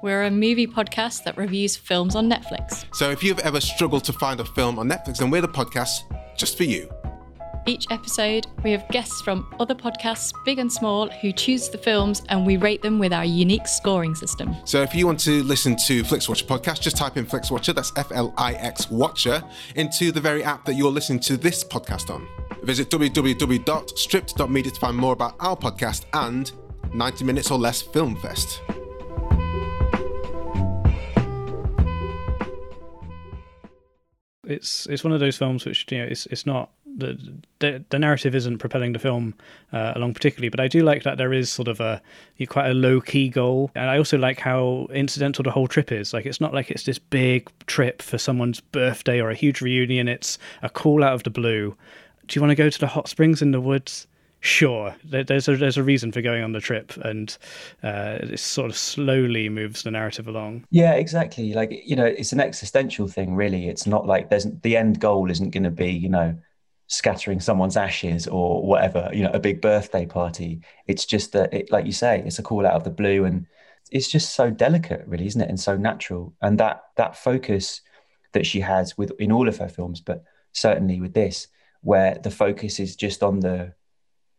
We're 0.01 0.23
a 0.23 0.31
movie 0.31 0.65
podcast 0.65 1.25
that 1.25 1.35
reviews 1.35 1.75
films 1.75 2.15
on 2.15 2.29
Netflix. 2.29 2.85
So 2.95 3.11
if 3.11 3.21
you've 3.21 3.39
ever 3.39 3.59
struggled 3.59 4.05
to 4.05 4.13
find 4.13 4.39
a 4.39 4.45
film 4.45 4.79
on 4.79 4.87
Netflix, 4.87 5.17
then 5.17 5.29
we're 5.29 5.41
the 5.41 5.49
podcast 5.49 6.03
just 6.37 6.55
for 6.55 6.63
you. 6.63 6.89
Each 7.65 7.85
episode, 7.91 8.47
we 8.63 8.71
have 8.71 8.87
guests 8.89 9.21
from 9.21 9.53
other 9.59 9.75
podcasts, 9.75 10.33
big 10.45 10.59
and 10.59 10.71
small, 10.71 11.09
who 11.09 11.31
choose 11.33 11.69
the 11.69 11.77
films 11.77 12.21
and 12.29 12.45
we 12.45 12.55
rate 12.55 12.81
them 12.81 12.99
with 12.99 13.11
our 13.11 13.23
unique 13.25 13.67
scoring 13.67 14.15
system. 14.15 14.55
So 14.65 14.81
if 14.81 14.95
you 14.95 15.05
want 15.05 15.19
to 15.21 15.43
listen 15.43 15.75
to 15.87 16.03
Flixwatcher 16.03 16.45
podcast, 16.45 16.81
just 16.81 16.95
type 16.95 17.17
in 17.17 17.25
Flixwatcher, 17.25 17.75
that's 17.75 17.91
F 17.97 18.11
L 18.13 18.33
I 18.37 18.53
X 18.53 18.89
Watcher, 18.89 19.43
into 19.75 20.13
the 20.13 20.21
very 20.21 20.43
app 20.45 20.63
that 20.65 20.75
you're 20.75 20.91
listening 20.91 21.19
to 21.21 21.35
this 21.37 21.63
podcast 21.63 22.09
on. 22.09 22.27
Visit 22.63 22.89
www.stripped.media 22.89 24.71
to 24.71 24.79
find 24.79 24.95
more 24.95 25.13
about 25.13 25.35
our 25.39 25.55
podcast 25.55 26.05
and 26.13 26.51
90 26.93 27.25
Minutes 27.25 27.51
or 27.51 27.57
Less 27.57 27.81
Film 27.81 28.15
Fest. 28.15 28.61
It's 34.45 34.85
it's 34.87 35.03
one 35.03 35.13
of 35.13 35.21
those 35.21 35.37
films 35.37 35.65
which 35.65 35.85
you 35.89 35.97
know 35.99 36.03
it's 36.03 36.25
it's 36.27 36.45
not 36.45 36.69
the, 36.95 37.17
the, 37.59 37.83
the 37.89 37.99
narrative 37.99 38.35
isn't 38.35 38.59
propelling 38.59 38.93
the 38.93 38.99
film 38.99 39.33
uh, 39.71 39.93
along 39.95 40.13
particularly, 40.13 40.49
but 40.49 40.59
I 40.59 40.67
do 40.67 40.83
like 40.83 41.03
that 41.03 41.17
there 41.17 41.33
is 41.33 41.51
sort 41.51 41.67
of 41.67 41.79
a 41.79 42.01
quite 42.47 42.69
a 42.69 42.73
low 42.73 43.01
key 43.01 43.29
goal, 43.29 43.71
and 43.73 43.89
I 43.89 43.97
also 43.97 44.17
like 44.17 44.39
how 44.39 44.87
incidental 44.93 45.43
the 45.43 45.51
whole 45.51 45.67
trip 45.67 45.91
is. 45.91 46.13
Like 46.13 46.25
it's 46.25 46.41
not 46.41 46.53
like 46.53 46.69
it's 46.69 46.83
this 46.83 46.99
big 46.99 47.49
trip 47.65 48.01
for 48.01 48.17
someone's 48.17 48.59
birthday 48.59 49.19
or 49.19 49.29
a 49.29 49.35
huge 49.35 49.61
reunion. 49.61 50.07
It's 50.07 50.37
a 50.61 50.69
call 50.69 51.03
out 51.03 51.13
of 51.13 51.23
the 51.23 51.29
blue. 51.29 51.75
Do 52.27 52.37
you 52.37 52.41
want 52.41 52.51
to 52.51 52.55
go 52.55 52.69
to 52.69 52.79
the 52.79 52.87
hot 52.87 53.07
springs 53.07 53.41
in 53.41 53.51
the 53.51 53.61
woods? 53.61 54.07
Sure, 54.39 54.93
there's 55.05 55.47
a 55.47 55.55
there's 55.55 55.77
a 55.77 55.83
reason 55.83 56.11
for 56.11 56.21
going 56.21 56.43
on 56.43 56.51
the 56.51 56.59
trip, 56.59 56.91
and 56.97 57.37
uh, 57.81 58.17
it 58.21 58.39
sort 58.39 58.69
of 58.69 58.75
slowly 58.75 59.47
moves 59.47 59.83
the 59.83 59.91
narrative 59.91 60.27
along. 60.27 60.65
Yeah, 60.69 60.95
exactly. 60.95 61.53
Like 61.53 61.71
you 61.85 61.95
know, 61.95 62.05
it's 62.05 62.33
an 62.33 62.41
existential 62.41 63.07
thing, 63.07 63.35
really. 63.35 63.69
It's 63.69 63.87
not 63.87 64.05
like 64.05 64.29
there's 64.29 64.45
the 64.61 64.75
end 64.75 64.99
goal 64.99 65.31
isn't 65.31 65.51
going 65.51 65.63
to 65.63 65.71
be 65.71 65.91
you 65.91 66.09
know 66.09 66.37
scattering 66.87 67.39
someone's 67.39 67.77
ashes 67.77 68.27
or 68.27 68.61
whatever, 68.63 69.09
you 69.13 69.23
know, 69.23 69.31
a 69.33 69.39
big 69.39 69.61
birthday 69.61 70.05
party. 70.05 70.61
It's 70.87 71.05
just 71.05 71.31
that, 71.31 71.53
it, 71.53 71.71
like 71.71 71.85
you 71.85 71.91
say, 71.91 72.21
it's 72.25 72.37
a 72.37 72.43
call 72.43 72.67
out 72.67 72.73
of 72.73 72.83
the 72.83 72.89
blue, 72.89 73.25
and 73.25 73.47
it's 73.91 74.07
just 74.07 74.35
so 74.35 74.49
delicate, 74.49 75.03
really, 75.07 75.25
isn't 75.25 75.41
it? 75.41 75.49
And 75.49 75.59
so 75.59 75.77
natural. 75.77 76.33
And 76.41 76.59
that 76.59 76.83
that 76.97 77.15
focus 77.15 77.81
that 78.33 78.45
she 78.45 78.59
has 78.59 78.97
with 78.97 79.11
in 79.19 79.31
all 79.31 79.47
of 79.47 79.57
her 79.57 79.69
films, 79.69 80.01
but 80.01 80.23
certainly 80.51 80.99
with 80.99 81.13
this, 81.13 81.47
where 81.83 82.15
the 82.15 82.31
focus 82.31 82.79
is 82.79 82.95
just 82.95 83.23
on 83.23 83.39
the 83.39 83.73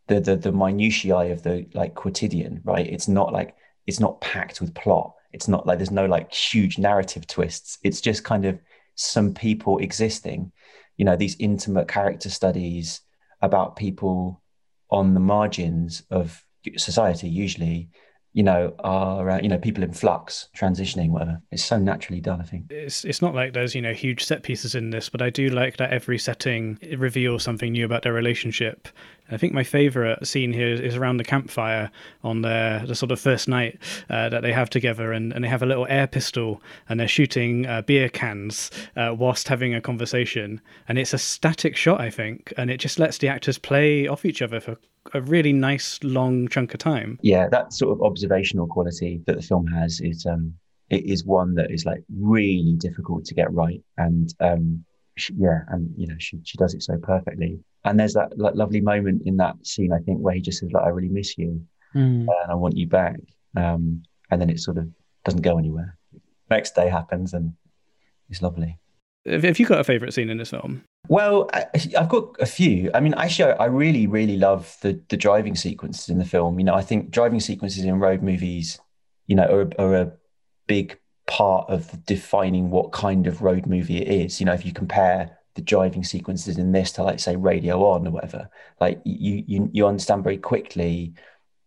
the 0.08 0.20
the, 0.20 0.36
the 0.36 0.52
minutiae 0.52 1.32
of 1.32 1.42
the 1.42 1.66
like 1.72 1.94
quotidian, 1.94 2.60
right? 2.64 2.86
It's 2.86 3.08
not 3.08 3.32
like 3.32 3.56
it's 3.86 4.00
not 4.00 4.20
packed 4.20 4.60
with 4.60 4.74
plot. 4.74 5.14
It's 5.32 5.48
not 5.48 5.66
like 5.66 5.78
there's 5.78 5.90
no 5.90 6.06
like 6.06 6.32
huge 6.32 6.78
narrative 6.78 7.26
twists. 7.26 7.78
It's 7.82 8.00
just 8.00 8.24
kind 8.24 8.44
of 8.44 8.58
some 8.96 9.34
people 9.34 9.78
existing 9.78 10.52
you 10.96 11.04
know 11.04 11.16
these 11.16 11.36
intimate 11.38 11.88
character 11.88 12.30
studies 12.30 13.00
about 13.42 13.76
people 13.76 14.42
on 14.90 15.14
the 15.14 15.20
margins 15.20 16.02
of 16.10 16.44
society 16.76 17.28
usually 17.28 17.90
you 18.34 18.42
know 18.42 18.74
are 18.80 19.30
uh, 19.30 19.40
you 19.40 19.48
know 19.48 19.58
people 19.58 19.82
in 19.82 19.92
flux 19.92 20.48
transitioning 20.56 21.10
whatever. 21.10 21.40
It's 21.50 21.64
so 21.64 21.78
naturally 21.78 22.20
done 22.20 22.40
i 22.40 22.44
think. 22.44 22.66
It's 22.70 23.04
it's 23.04 23.22
not 23.22 23.34
like 23.34 23.54
there's 23.54 23.74
you 23.74 23.80
know 23.80 23.94
huge 23.94 24.24
set 24.24 24.42
pieces 24.42 24.74
in 24.74 24.90
this 24.90 25.08
but 25.08 25.22
i 25.22 25.30
do 25.30 25.48
like 25.48 25.78
that 25.78 25.92
every 25.92 26.18
setting 26.18 26.78
reveals 26.98 27.42
something 27.42 27.72
new 27.72 27.84
about 27.84 28.02
their 28.02 28.12
relationship 28.12 28.88
I 29.30 29.36
think 29.36 29.52
my 29.52 29.64
favourite 29.64 30.26
scene 30.26 30.52
here 30.52 30.68
is 30.68 30.96
around 30.96 31.16
the 31.16 31.24
campfire 31.24 31.90
on 32.22 32.42
the 32.42 32.94
sort 32.94 33.10
of 33.10 33.20
first 33.20 33.48
night 33.48 33.78
uh, 34.10 34.28
that 34.28 34.42
they 34.42 34.52
have 34.52 34.70
together, 34.70 35.12
and, 35.12 35.32
and 35.32 35.44
they 35.44 35.48
have 35.48 35.62
a 35.62 35.66
little 35.66 35.86
air 35.88 36.06
pistol 36.06 36.62
and 36.88 37.00
they're 37.00 37.08
shooting 37.08 37.66
uh, 37.66 37.82
beer 37.82 38.08
cans 38.08 38.70
uh, 38.96 39.14
whilst 39.16 39.48
having 39.48 39.74
a 39.74 39.80
conversation, 39.80 40.60
and 40.88 40.98
it's 40.98 41.14
a 41.14 41.18
static 41.18 41.76
shot, 41.76 42.00
I 42.00 42.10
think, 42.10 42.52
and 42.56 42.70
it 42.70 42.78
just 42.78 42.98
lets 42.98 43.18
the 43.18 43.28
actors 43.28 43.58
play 43.58 44.06
off 44.06 44.24
each 44.24 44.42
other 44.42 44.60
for 44.60 44.76
a 45.12 45.20
really 45.20 45.52
nice 45.52 45.98
long 46.02 46.48
chunk 46.48 46.74
of 46.74 46.78
time. 46.78 47.18
Yeah, 47.22 47.48
that 47.48 47.72
sort 47.72 47.92
of 47.92 48.02
observational 48.02 48.66
quality 48.66 49.22
that 49.26 49.36
the 49.36 49.42
film 49.42 49.66
has 49.68 50.00
is 50.00 50.26
um, 50.26 50.54
it 50.90 51.04
is 51.04 51.24
one 51.24 51.54
that 51.54 51.70
is 51.70 51.84
like 51.84 52.02
really 52.18 52.74
difficult 52.78 53.24
to 53.26 53.34
get 53.34 53.52
right, 53.52 53.82
and 53.96 54.34
um, 54.40 54.84
she, 55.16 55.34
yeah, 55.36 55.60
and 55.68 55.92
you 55.96 56.06
know 56.06 56.16
she 56.18 56.40
she 56.44 56.58
does 56.58 56.74
it 56.74 56.82
so 56.82 56.98
perfectly. 56.98 57.58
And 57.84 58.00
there's 58.00 58.14
that 58.14 58.38
like, 58.38 58.54
lovely 58.54 58.80
moment 58.80 59.22
in 59.26 59.36
that 59.36 59.66
scene, 59.66 59.92
I 59.92 59.98
think, 59.98 60.20
where 60.20 60.34
he 60.34 60.40
just 60.40 60.60
says 60.60 60.72
like, 60.72 60.84
"I 60.84 60.88
really 60.88 61.08
miss 61.08 61.36
you, 61.36 61.62
mm. 61.94 62.26
and 62.26 62.50
I 62.50 62.54
want 62.54 62.76
you 62.76 62.86
back," 62.86 63.16
um, 63.56 64.02
and 64.30 64.40
then 64.40 64.50
it 64.50 64.60
sort 64.60 64.78
of 64.78 64.88
doesn't 65.24 65.42
go 65.42 65.58
anywhere. 65.58 65.96
Next 66.50 66.74
day 66.74 66.88
happens, 66.88 67.34
and 67.34 67.54
it's 68.30 68.42
lovely. 68.42 68.78
Have 69.26 69.58
you 69.58 69.66
got 69.66 69.80
a 69.80 69.84
favourite 69.84 70.12
scene 70.12 70.28
in 70.28 70.36
this 70.36 70.50
film? 70.50 70.84
Well, 71.08 71.48
I, 71.52 71.66
have 71.94 72.10
got 72.10 72.36
a 72.40 72.46
few. 72.46 72.90
I 72.92 73.00
mean, 73.00 73.14
actually, 73.14 73.52
I 73.52 73.66
really, 73.66 74.06
really 74.06 74.36
love 74.36 74.76
the 74.82 75.00
the 75.08 75.16
driving 75.16 75.54
sequences 75.54 76.08
in 76.08 76.18
the 76.18 76.24
film. 76.24 76.58
You 76.58 76.64
know, 76.64 76.74
I 76.74 76.82
think 76.82 77.10
driving 77.10 77.40
sequences 77.40 77.84
in 77.84 77.98
road 77.98 78.22
movies, 78.22 78.78
you 79.26 79.36
know, 79.36 79.44
are, 79.44 79.82
are 79.82 79.94
a 79.94 80.12
big 80.66 80.98
part 81.26 81.68
of 81.70 82.04
defining 82.04 82.70
what 82.70 82.92
kind 82.92 83.26
of 83.26 83.40
road 83.40 83.66
movie 83.66 83.98
it 83.98 84.08
is. 84.08 84.40
You 84.40 84.46
know, 84.46 84.52
if 84.52 84.66
you 84.66 84.72
compare 84.72 85.38
the 85.54 85.62
driving 85.62 86.04
sequences 86.04 86.58
in 86.58 86.72
this 86.72 86.92
to 86.92 87.02
like 87.02 87.20
say 87.20 87.36
Radio 87.36 87.84
On 87.84 88.06
or 88.06 88.10
whatever, 88.10 88.48
like 88.80 89.00
you 89.04 89.44
you 89.46 89.70
you 89.72 89.86
understand 89.86 90.24
very 90.24 90.38
quickly, 90.38 91.14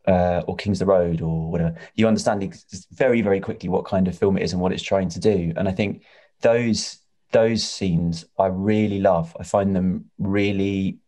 uh, 0.08 0.44
or 0.48 0.56
King's 0.56 0.80
the 0.80 0.86
Road 0.86 1.22
or 1.22 1.50
whatever. 1.52 1.76
You 1.96 2.08
understand 2.08 2.56
very 2.92 3.22
very 3.22 3.40
quickly 3.40 3.70
what 3.70 3.86
kind 3.86 4.08
of 4.08 4.18
film 4.18 4.38
it 4.38 4.44
is 4.44 4.54
and 4.54 4.62
what 4.62 4.72
it's 4.72 4.84
trying 4.84 5.10
to 5.10 5.20
do. 5.20 5.54
And 5.56 5.68
I 5.68 5.72
think 5.72 6.04
those 6.42 7.00
those 7.32 7.64
scenes 7.64 8.26
I 8.38 8.48
really 8.48 9.00
love. 9.00 9.36
I 9.40 9.44
find 9.44 9.76
them 9.76 10.10
really 10.18 11.00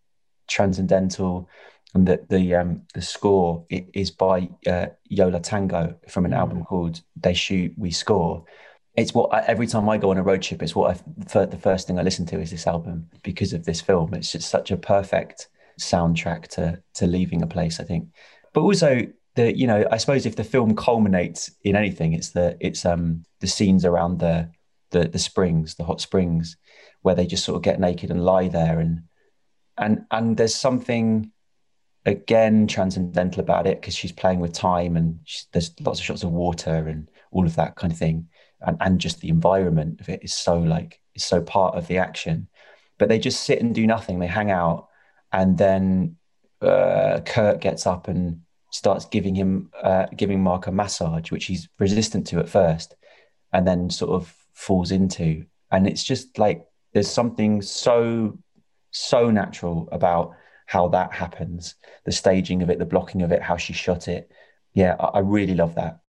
transcendental, 0.47 1.49
and 1.93 2.07
that 2.07 2.29
the 2.29 2.55
um, 2.55 2.83
the 2.93 3.01
score 3.01 3.65
is 3.69 4.11
by 4.11 4.49
uh, 4.67 4.87
Yo 5.05 5.27
La 5.29 5.39
Tengo 5.39 5.95
from 6.07 6.25
an 6.25 6.31
mm. 6.31 6.37
album 6.37 6.63
called 6.63 7.01
They 7.15 7.33
Shoot 7.33 7.73
We 7.77 7.91
Score. 7.91 8.45
It's 8.95 9.13
what 9.13 9.33
I, 9.33 9.41
every 9.47 9.67
time 9.67 9.87
I 9.87 9.97
go 9.97 10.11
on 10.11 10.17
a 10.17 10.23
road 10.23 10.41
trip, 10.41 10.61
it's 10.61 10.75
what 10.75 10.97
I 10.97 11.45
the 11.45 11.57
first 11.57 11.87
thing 11.87 11.99
I 11.99 12.03
listen 12.03 12.25
to 12.27 12.39
is 12.39 12.51
this 12.51 12.67
album 12.67 13.09
because 13.23 13.53
of 13.53 13.65
this 13.65 13.81
film. 13.81 14.13
It's 14.13 14.31
just 14.31 14.49
such 14.49 14.71
a 14.71 14.77
perfect 14.77 15.47
soundtrack 15.79 16.47
to 16.49 16.81
to 16.95 17.07
leaving 17.07 17.41
a 17.41 17.47
place. 17.47 17.79
I 17.79 17.83
think, 17.83 18.09
but 18.53 18.61
also 18.61 19.01
the 19.35 19.55
you 19.55 19.67
know 19.67 19.85
I 19.91 19.97
suppose 19.97 20.25
if 20.25 20.35
the 20.35 20.43
film 20.43 20.75
culminates 20.75 21.51
in 21.63 21.75
anything, 21.75 22.13
it's 22.13 22.31
the 22.31 22.57
it's 22.59 22.85
um 22.85 23.23
the 23.39 23.47
scenes 23.47 23.85
around 23.85 24.19
the 24.19 24.49
the 24.91 25.07
the 25.07 25.19
springs, 25.19 25.75
the 25.75 25.83
hot 25.83 26.01
springs, 26.01 26.57
where 27.01 27.15
they 27.15 27.25
just 27.25 27.45
sort 27.45 27.55
of 27.55 27.61
get 27.63 27.79
naked 27.79 28.11
and 28.11 28.25
lie 28.25 28.47
there, 28.47 28.79
and 28.79 29.03
and 29.77 30.05
and 30.11 30.37
there's 30.37 30.55
something 30.55 31.31
again 32.05 32.65
transcendental 32.65 33.41
about 33.41 33.67
it 33.67 33.79
because 33.79 33.93
she's 33.95 34.11
playing 34.11 34.39
with 34.39 34.53
time 34.53 34.95
and 34.95 35.19
she, 35.25 35.43
there's 35.51 35.75
lots 35.81 35.99
of 35.99 36.05
shots 36.05 36.23
of 36.23 36.31
water 36.31 36.87
and 36.87 37.09
all 37.31 37.45
of 37.45 37.55
that 37.55 37.75
kind 37.75 37.91
of 37.93 37.99
thing, 37.99 38.27
and 38.61 38.77
and 38.81 38.99
just 38.99 39.21
the 39.21 39.29
environment 39.29 40.01
of 40.01 40.09
it 40.09 40.23
is 40.23 40.33
so 40.33 40.57
like 40.57 40.99
is 41.15 41.23
so 41.23 41.41
part 41.41 41.75
of 41.75 41.87
the 41.87 41.97
action, 41.97 42.47
but 42.97 43.09
they 43.09 43.19
just 43.19 43.43
sit 43.43 43.61
and 43.61 43.73
do 43.73 43.87
nothing. 43.87 44.19
They 44.19 44.27
hang 44.27 44.51
out, 44.51 44.87
and 45.31 45.57
then 45.57 46.17
uh, 46.61 47.21
Kurt 47.25 47.61
gets 47.61 47.87
up 47.87 48.07
and 48.07 48.41
starts 48.71 49.05
giving 49.05 49.35
him 49.35 49.69
uh, 49.81 50.07
giving 50.15 50.41
Mark 50.41 50.67
a 50.67 50.71
massage, 50.71 51.31
which 51.31 51.45
he's 51.45 51.69
resistant 51.79 52.27
to 52.27 52.39
at 52.39 52.49
first, 52.49 52.95
and 53.53 53.67
then 53.67 53.89
sort 53.89 54.11
of 54.11 54.33
falls 54.53 54.91
into. 54.91 55.45
And 55.71 55.87
it's 55.87 56.03
just 56.03 56.37
like 56.37 56.65
there's 56.93 57.09
something 57.09 57.61
so, 57.61 58.37
so 58.91 59.29
natural 59.29 59.87
about 59.91 60.33
how 60.65 60.87
that 60.89 61.13
happens 61.13 61.75
the 62.05 62.11
staging 62.11 62.61
of 62.61 62.69
it, 62.69 62.79
the 62.79 62.85
blocking 62.85 63.21
of 63.21 63.31
it, 63.31 63.41
how 63.41 63.57
she 63.57 63.73
shot 63.73 64.07
it. 64.07 64.31
Yeah, 64.73 64.95
I, 64.99 65.05
I 65.05 65.19
really 65.19 65.55
love 65.55 65.75
that. 65.75 65.99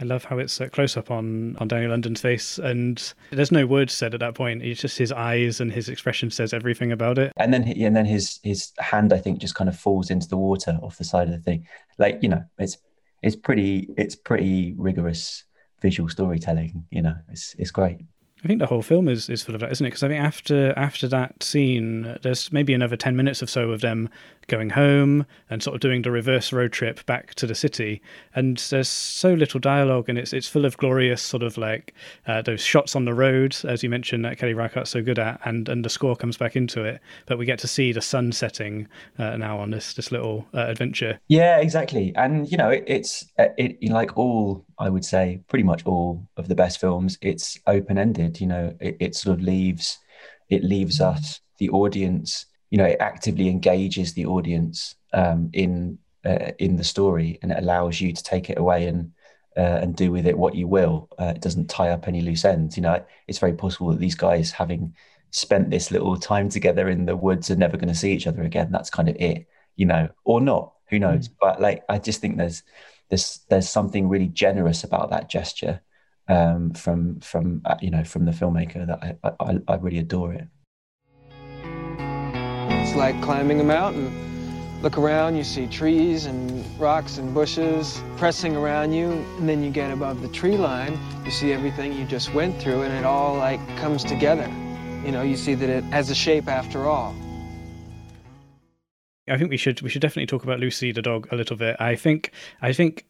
I 0.00 0.04
love 0.04 0.24
how 0.24 0.38
it's 0.38 0.60
a 0.60 0.68
close 0.68 0.96
up 0.96 1.10
on 1.10 1.56
on 1.58 1.68
Daniel 1.68 1.90
London's 1.90 2.20
face, 2.20 2.58
and 2.58 3.12
there's 3.30 3.52
no 3.52 3.66
words 3.66 3.92
said 3.92 4.14
at 4.14 4.20
that 4.20 4.34
point. 4.34 4.62
It's 4.62 4.80
just 4.80 4.98
his 4.98 5.12
eyes 5.12 5.60
and 5.60 5.72
his 5.72 5.88
expression 5.88 6.30
says 6.30 6.52
everything 6.52 6.92
about 6.92 7.18
it. 7.18 7.32
And 7.36 7.52
then 7.52 7.62
and 7.64 7.96
then 7.96 8.04
his 8.04 8.38
his 8.42 8.72
hand, 8.78 9.12
I 9.12 9.18
think, 9.18 9.40
just 9.40 9.54
kind 9.54 9.68
of 9.68 9.78
falls 9.78 10.10
into 10.10 10.28
the 10.28 10.36
water 10.36 10.78
off 10.82 10.98
the 10.98 11.04
side 11.04 11.28
of 11.28 11.32
the 11.32 11.40
thing. 11.40 11.66
Like 11.98 12.18
you 12.22 12.28
know, 12.28 12.44
it's 12.58 12.78
it's 13.22 13.36
pretty 13.36 13.88
it's 13.96 14.14
pretty 14.14 14.74
rigorous 14.76 15.44
visual 15.80 16.08
storytelling. 16.08 16.84
You 16.90 17.02
know, 17.02 17.14
it's 17.30 17.54
it's 17.58 17.70
great. 17.70 17.98
I 18.44 18.46
think 18.46 18.60
the 18.60 18.66
whole 18.66 18.82
film 18.82 19.08
is, 19.08 19.28
is 19.28 19.42
full 19.42 19.54
of 19.56 19.60
that, 19.62 19.72
isn't 19.72 19.84
it? 19.84 19.90
Because 19.90 20.04
I 20.04 20.08
think 20.08 20.22
after 20.22 20.72
after 20.78 21.08
that 21.08 21.42
scene, 21.42 22.16
there's 22.22 22.52
maybe 22.52 22.72
another 22.72 22.96
ten 22.96 23.16
minutes 23.16 23.42
or 23.42 23.46
so 23.46 23.70
of 23.70 23.80
them 23.80 24.08
going 24.46 24.70
home 24.70 25.26
and 25.50 25.62
sort 25.62 25.74
of 25.74 25.80
doing 25.80 26.02
the 26.02 26.10
reverse 26.10 26.52
road 26.52 26.72
trip 26.72 27.04
back 27.04 27.34
to 27.34 27.46
the 27.46 27.54
city. 27.54 28.00
And 28.34 28.56
there's 28.70 28.88
so 28.88 29.34
little 29.34 29.58
dialogue, 29.58 30.08
and 30.08 30.18
it's 30.18 30.32
it's 30.32 30.48
full 30.48 30.64
of 30.64 30.76
glorious 30.76 31.20
sort 31.20 31.42
of 31.42 31.58
like 31.58 31.94
uh, 32.26 32.42
those 32.42 32.60
shots 32.60 32.94
on 32.94 33.04
the 33.04 33.14
road, 33.14 33.56
as 33.64 33.82
you 33.82 33.90
mentioned, 33.90 34.24
that 34.24 34.38
Kelly 34.38 34.54
Reichardt's 34.54 34.90
so 34.90 35.02
good 35.02 35.18
at, 35.18 35.40
and 35.44 35.68
and 35.68 35.84
the 35.84 35.90
score 35.90 36.14
comes 36.14 36.36
back 36.36 36.54
into 36.54 36.84
it. 36.84 37.00
But 37.26 37.38
we 37.38 37.46
get 37.46 37.58
to 37.60 37.68
see 37.68 37.92
the 37.92 38.00
sun 38.00 38.30
setting 38.30 38.86
uh, 39.18 39.36
now 39.36 39.58
on 39.58 39.70
this 39.70 39.94
this 39.94 40.12
little 40.12 40.46
uh, 40.54 40.66
adventure. 40.66 41.18
Yeah, 41.26 41.58
exactly. 41.58 42.12
And 42.14 42.50
you 42.50 42.56
know, 42.56 42.70
it, 42.70 42.84
it's 42.86 43.24
uh, 43.38 43.46
it 43.56 43.82
like 43.90 44.16
all 44.16 44.64
I 44.78 44.88
would 44.88 45.04
say, 45.04 45.40
pretty 45.48 45.64
much 45.64 45.84
all 45.86 46.26
of 46.36 46.48
the 46.48 46.54
best 46.54 46.80
films, 46.80 47.18
it's 47.20 47.58
open 47.66 47.98
ended 47.98 48.40
you 48.40 48.46
know 48.46 48.74
it, 48.80 48.96
it 49.00 49.14
sort 49.16 49.38
of 49.38 49.44
leaves 49.44 49.98
it 50.48 50.64
leaves 50.64 50.98
mm. 50.98 51.06
us 51.06 51.40
the 51.58 51.70
audience 51.70 52.46
you 52.70 52.78
know 52.78 52.84
it 52.84 52.98
actively 53.00 53.48
engages 53.48 54.14
the 54.14 54.26
audience 54.26 54.94
um, 55.12 55.50
in 55.52 55.98
uh, 56.24 56.52
in 56.58 56.76
the 56.76 56.84
story 56.84 57.38
and 57.42 57.52
it 57.52 57.58
allows 57.58 58.00
you 58.00 58.12
to 58.12 58.22
take 58.22 58.50
it 58.50 58.58
away 58.58 58.86
and 58.86 59.12
uh, 59.56 59.80
and 59.82 59.96
do 59.96 60.12
with 60.12 60.26
it 60.26 60.38
what 60.38 60.54
you 60.54 60.68
will 60.68 61.08
uh, 61.18 61.32
it 61.34 61.40
doesn't 61.40 61.68
tie 61.68 61.90
up 61.90 62.06
any 62.06 62.20
loose 62.20 62.44
ends 62.44 62.76
you 62.76 62.82
know 62.82 63.02
it's 63.26 63.38
very 63.38 63.54
possible 63.54 63.90
that 63.90 64.00
these 64.00 64.14
guys 64.14 64.50
having 64.50 64.94
spent 65.30 65.70
this 65.70 65.90
little 65.90 66.16
time 66.16 66.48
together 66.48 66.88
in 66.88 67.04
the 67.04 67.16
woods 67.16 67.50
are 67.50 67.56
never 67.56 67.76
going 67.76 67.88
to 67.88 67.94
see 67.94 68.12
each 68.12 68.26
other 68.26 68.42
again 68.42 68.70
that's 68.70 68.90
kind 68.90 69.08
of 69.08 69.16
it 69.16 69.46
you 69.76 69.84
know 69.84 70.08
or 70.24 70.40
not 70.40 70.72
who 70.88 70.98
knows 70.98 71.28
mm. 71.28 71.34
but 71.40 71.60
like 71.60 71.84
i 71.88 71.98
just 71.98 72.20
think 72.20 72.36
there's 72.36 72.62
there's 73.08 73.40
there's 73.48 73.68
something 73.68 74.08
really 74.08 74.28
generous 74.28 74.84
about 74.84 75.10
that 75.10 75.28
gesture 75.28 75.80
um, 76.28 76.72
from 76.72 77.20
from 77.20 77.62
uh, 77.64 77.76
you 77.80 77.90
know 77.90 78.04
from 78.04 78.24
the 78.24 78.32
filmmaker 78.32 78.86
that 78.86 79.16
I, 79.22 79.32
I, 79.40 79.58
I 79.68 79.76
really 79.76 79.98
adore 79.98 80.34
it. 80.34 80.46
It's 82.82 82.94
like 82.94 83.20
climbing 83.22 83.60
a 83.60 83.64
mountain. 83.64 84.26
Look 84.80 84.96
around, 84.96 85.34
you 85.34 85.42
see 85.42 85.66
trees 85.66 86.26
and 86.26 86.64
rocks 86.78 87.18
and 87.18 87.34
bushes 87.34 88.00
pressing 88.16 88.54
around 88.54 88.92
you, 88.92 89.10
and 89.10 89.48
then 89.48 89.62
you 89.62 89.70
get 89.70 89.90
above 89.90 90.22
the 90.22 90.28
tree 90.28 90.56
line, 90.56 90.96
you 91.24 91.32
see 91.32 91.52
everything 91.52 91.92
you 91.92 92.04
just 92.04 92.32
went 92.32 92.60
through, 92.62 92.82
and 92.82 92.94
it 92.94 93.04
all 93.04 93.36
like 93.36 93.60
comes 93.78 94.04
together. 94.04 94.48
You 95.04 95.10
know, 95.10 95.22
you 95.22 95.36
see 95.36 95.54
that 95.54 95.68
it 95.68 95.82
has 95.84 96.10
a 96.10 96.14
shape 96.14 96.46
after 96.46 96.86
all. 96.86 97.14
I 99.30 99.38
think 99.38 99.50
we 99.50 99.56
should 99.56 99.80
we 99.82 99.90
should 99.90 100.02
definitely 100.02 100.26
talk 100.26 100.44
about 100.44 100.60
Lucy 100.60 100.92
the 100.92 101.02
dog 101.02 101.28
a 101.30 101.36
little 101.36 101.56
bit. 101.56 101.76
I 101.78 101.94
think 101.94 102.32
I 102.62 102.72
think 102.72 103.04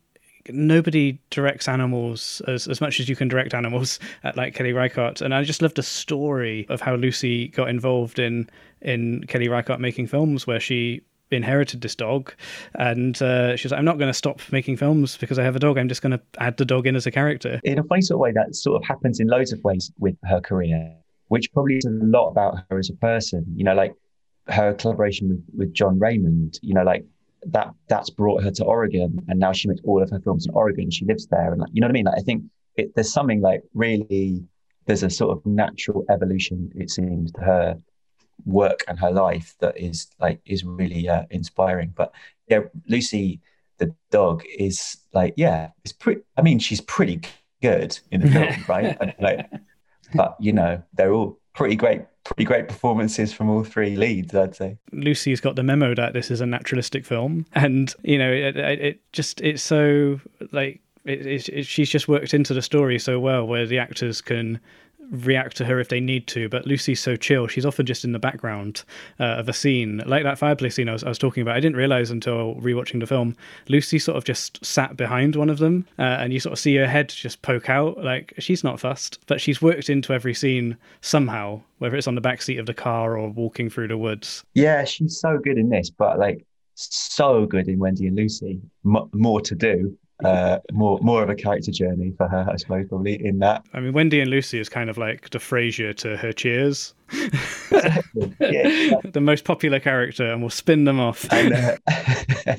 nobody 0.51 1.19
directs 1.31 1.69
animals 1.69 2.41
as, 2.47 2.67
as 2.69 2.81
much 2.81 3.01
as 3.01 3.09
you 3.09 3.17
can 3.17 3.29
direct 3.29 3.55
animals 3.55 3.99
at 4.25 4.37
like 4.37 4.55
Kelly 4.55 4.73
Reichardt. 4.73 5.21
And 5.21 5.35
I 5.35 5.43
just 5.45 5.63
love 5.63 5.75
the 5.75 5.83
story 5.83 6.67
of 6.69 6.81
how 6.81 6.95
Lucy 6.95 7.49
got 7.49 7.69
involved 7.69 8.19
in 8.19 8.49
in 8.81 9.25
Kelly 9.29 9.49
Reichardt 9.49 9.81
making 9.81 10.07
films 10.07 10.47
where 10.47 10.61
she 10.61 11.03
inherited 11.31 11.83
this 11.83 11.95
dog 11.95 12.33
and 12.77 13.21
uh, 13.21 13.55
she's 13.55 13.71
like 13.71 13.79
i'm 13.79 13.85
not 13.85 13.99
going 13.99 14.09
to 14.09 14.15
stop 14.15 14.41
making 14.51 14.79
films 14.79 15.19
because 15.19 15.39
i 15.39 15.43
have 15.43 15.55
a 15.55 15.59
dog 15.59 15.77
i'm 15.77 15.87
just 15.87 16.01
going 16.01 16.13
to 16.13 16.21
add 16.39 16.57
the 16.57 16.65
dog 16.65 16.87
in 16.87 16.97
as 16.97 17.07
a 17.07 17.11
character 17.11 17.61
in 17.65 17.79
a 17.79 17.85
funny 17.85 18.01
sort 18.01 18.17
of 18.17 18.21
way 18.21 18.33
that 18.33 18.55
sort 18.57 18.81
of 18.81 18.89
happens 18.89 19.21
in 19.21 19.29
loads 19.29 19.53
of 19.53 19.63
ways 19.63 19.93
with 19.99 20.17
her 20.25 20.41
career 20.41 20.91
which 21.27 21.53
probably 21.53 21.77
is 21.77 21.85
a 21.85 21.91
lot 21.91 22.31
about 22.31 22.57
her 22.71 22.79
as 22.79 22.89
a 22.89 22.95
person 22.95 23.45
you 23.55 23.63
know 23.63 23.75
like 23.75 23.93
her 24.49 24.75
collaboration 24.75 25.29
with, 25.29 25.45
with 25.57 25.75
jon 25.75 25.99
raymond 25.99 26.59
you 26.63 26.75
know 26.75 26.83
like 26.83 27.05
that 27.47 27.73
that's 27.89 28.11
brought 28.11 28.43
her 28.43 28.51
to 28.51 28.65
Oregon, 28.65 29.25
and 29.29 29.39
now 29.39 29.53
she 29.53 29.69
makes 29.69 29.81
all 29.85 30.03
of 30.03 30.11
her 30.11 30.21
films 30.21 30.47
in 30.47 30.55
Oregon. 30.55 30.91
She 30.91 31.05
lives 31.05 31.27
there, 31.27 31.53
and 31.53 31.61
like, 31.61 31.71
you 31.73 31.81
know 31.81 31.87
what 31.87 31.93
I 31.93 31.95
mean. 31.95 32.05
Like, 32.07 32.19
I 32.19 32.23
think 32.23 32.45
it, 32.77 32.95
there's 32.95 33.13
something 33.13 33.41
like 33.41 33.63
really 33.75 34.45
there's 34.87 35.03
a 35.03 35.11
sort 35.11 35.37
of 35.37 35.45
natural 35.45 36.05
evolution 36.09 36.73
it 36.75 36.91
seems 36.91 37.31
to 37.33 37.41
her 37.41 37.79
work 38.47 38.81
and 38.89 38.99
her 38.99 39.11
life 39.11 39.55
that 39.61 39.79
is 39.79 40.09
like 40.21 40.41
is 40.47 40.65
really 40.65 41.09
uh, 41.09 41.25
inspiring. 41.31 41.93
But 41.97 42.13
yeah, 42.49 42.61
Lucy 42.87 43.41
the 43.79 43.95
dog 44.11 44.43
is 44.59 44.97
like 45.13 45.35
yeah, 45.37 45.71
it's 45.85 45.93
pretty. 45.93 46.23
I 46.37 46.43
mean, 46.43 46.59
she's 46.59 46.81
pretty 46.81 47.21
good 47.63 47.99
in 48.11 48.23
the 48.23 48.31
film, 48.33 48.65
right? 48.69 48.97
And, 49.01 49.15
like, 49.21 49.51
but 50.15 50.37
you 50.41 50.53
know, 50.53 50.83
they're 50.95 51.13
all 51.13 51.38
pretty 51.59 51.75
great, 51.75 52.03
pretty 52.23 52.45
great 52.45 52.69
performances 52.69 53.33
from 53.33 53.51
all 53.51 53.65
three 53.65 53.97
leads, 53.97 54.33
I'd 54.33 54.55
say. 54.55 54.79
Lucy's 54.93 55.41
got 55.41 55.57
the 55.57 55.65
memo 55.65 55.93
that 55.93 56.13
this 56.13 56.31
is 56.31 56.41
a 56.41 56.47
naturalistic 56.47 57.05
film, 57.05 57.47
and 57.53 57.93
you 58.05 58.17
know, 58.17 58.31
it, 58.31 58.57
it, 58.57 59.01
just 59.13 59.41
it's 59.41 59.63
so 59.63 60.21
like 60.53 60.81
it, 61.05 61.49
it, 61.49 61.67
she's 61.67 61.91
just 61.91 62.07
worked 62.07 62.33
into 62.33 62.55
the 62.55 62.63
story 62.63 62.97
so 63.01 63.19
well, 63.19 63.45
where 63.45 63.67
the 63.67 63.77
actors 63.77 64.21
can 64.21 64.61
react 65.11 65.57
to 65.57 65.65
her 65.65 65.81
if 65.81 65.89
they 65.89 66.01
need 66.01 66.27
to. 66.29 66.49
But 66.49 66.67
Lucy's 66.67 67.01
so 67.01 67.17
chill; 67.17 67.47
she's 67.47 67.67
often 67.67 67.87
just 67.87 68.05
in 68.05 68.13
the 68.13 68.19
background 68.19 68.85
uh, 69.21 69.25
of 69.25 69.49
a 69.49 69.53
scene, 69.53 70.03
like 70.07 70.25
that 70.25 70.39
fireplace 70.39 70.75
scene 70.77 70.89
I 70.89 70.93
was, 70.93 71.05
I 71.05 71.09
was 71.09 71.19
talking 71.19 71.43
about. 71.43 71.57
I 71.57 71.61
didn't 71.61 71.77
realize 71.77 72.11
until 72.11 72.55
rewatching 72.57 73.01
the 73.01 73.07
film, 73.07 73.37
Lucy 73.69 73.99
sort 73.99 74.17
of 74.17 74.25
just 74.25 74.65
sat 74.65 74.97
behind 74.97 75.37
one 75.37 75.51
of 75.51 75.59
them, 75.59 75.87
uh, 75.99 76.03
and 76.03 76.33
you 76.33 76.41
sort 76.41 76.53
of 76.53 76.59
see 76.59 76.77
her 76.77 76.87
head 76.87 77.09
just 77.09 77.43
poke 77.43 77.71
out. 77.71 78.03
Like 78.03 78.35
she's 78.39 78.65
not 78.65 78.81
fussed, 78.81 79.19
but 79.27 79.41
she's 79.41 79.63
worked 79.63 79.91
into 79.91 80.13
every 80.13 80.35
scene 80.35 80.77
somehow, 81.01 81.61
whether 81.79 81.97
it's 81.97 82.09
on 82.09 82.15
the 82.15 82.21
back 82.21 82.43
seat 82.43 82.59
of 82.59 82.67
the 82.67 82.75
car 82.75 83.17
or 83.17 83.31
walking 83.31 83.71
through 83.71 83.89
the 83.89 83.99
woods. 83.99 84.45
Yeah, 84.55 84.85
she's 84.85 85.19
so 85.19 85.39
good 85.39 85.59
in 85.59 85.69
this, 85.69 85.91
but 85.91 86.19
like 86.19 86.45
so 86.75 87.47
good 87.47 87.69
in 87.69 87.79
Wendy 87.79 88.07
and 88.07 88.17
Lucy. 88.17 88.61
M- 88.85 89.11
more 89.13 89.41
to 89.41 89.55
do, 89.55 89.97
uh, 90.25 90.59
more 90.73 90.99
more 91.01 91.23
of 91.23 91.31
a 91.31 91.35
character 91.35 91.71
journey 91.71 92.13
for 92.17 92.29
her, 92.29 92.47
I 92.51 92.57
suppose, 92.57 92.89
probably 92.89 93.25
in 93.25 93.39
that. 93.39 93.65
I 93.73 93.81
mean, 93.81 93.93
Wendy 93.93 94.21
and 94.21 94.31
Lucy 94.31 94.59
is 94.59 94.69
kind 94.69 94.91
of 94.91 94.99
like 94.99 95.31
the 95.31 95.39
Frasier 95.39 95.95
to 95.99 96.17
her 96.17 96.33
Cheers. 96.33 96.95
Exactly. 97.13 98.37
yeah, 98.41 98.95
the 99.05 99.21
most 99.21 99.45
popular 99.45 99.81
character, 99.81 100.31
and 100.31 100.41
we'll 100.41 100.51
spin 100.51 100.85
them 100.85 100.99
off. 100.99 101.31
and, 101.33 101.53
uh, 101.87 102.57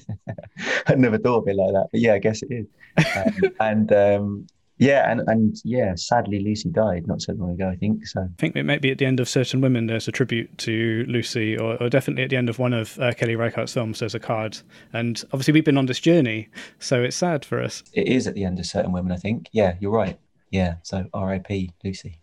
I 0.87 0.95
never 0.95 1.17
thought 1.17 1.43
of 1.43 1.47
it 1.47 1.55
like 1.55 1.73
that, 1.73 1.87
but 1.91 1.99
yeah, 1.99 2.13
I 2.13 2.19
guess 2.19 2.41
it 2.41 2.51
is. 2.51 2.67
Um, 3.15 3.51
and 3.59 3.91
um, 3.93 4.47
yeah, 4.79 5.11
and 5.11 5.21
and 5.27 5.55
yeah, 5.65 5.93
sadly, 5.95 6.39
Lucy 6.39 6.69
died 6.69 7.05
not 7.05 7.21
so 7.21 7.33
long 7.33 7.51
ago. 7.51 7.67
I 7.69 7.75
think 7.75 8.07
so. 8.07 8.21
I 8.21 8.27
think 8.37 8.55
it 8.55 8.63
might 8.63 8.81
be 8.81 8.91
at 8.91 8.97
the 8.97 9.05
end 9.05 9.19
of 9.19 9.27
Certain 9.27 9.59
Women. 9.59 9.87
There's 9.87 10.07
a 10.07 10.11
tribute 10.11 10.57
to 10.59 11.05
Lucy, 11.07 11.57
or, 11.57 11.75
or 11.83 11.89
definitely 11.89 12.23
at 12.23 12.29
the 12.29 12.37
end 12.37 12.49
of 12.49 12.59
one 12.59 12.73
of 12.73 12.97
uh, 12.97 13.11
Kelly 13.13 13.35
Reichardt's 13.35 13.73
films. 13.73 13.99
There's 13.99 14.15
a 14.15 14.19
card, 14.19 14.57
and 14.93 15.21
obviously 15.33 15.53
we've 15.53 15.65
been 15.65 15.77
on 15.77 15.87
this 15.87 15.99
journey, 15.99 16.47
so 16.79 17.03
it's 17.03 17.17
sad 17.17 17.43
for 17.43 17.61
us. 17.61 17.83
It 17.93 18.07
is 18.07 18.25
at 18.25 18.35
the 18.35 18.45
end 18.45 18.57
of 18.57 18.65
Certain 18.65 18.93
Women. 18.93 19.11
I 19.11 19.17
think. 19.17 19.49
Yeah, 19.51 19.75
you're 19.81 19.91
right. 19.91 20.17
Yeah, 20.49 20.75
so 20.83 21.05
R.I.P. 21.13 21.71
Lucy. 21.83 22.21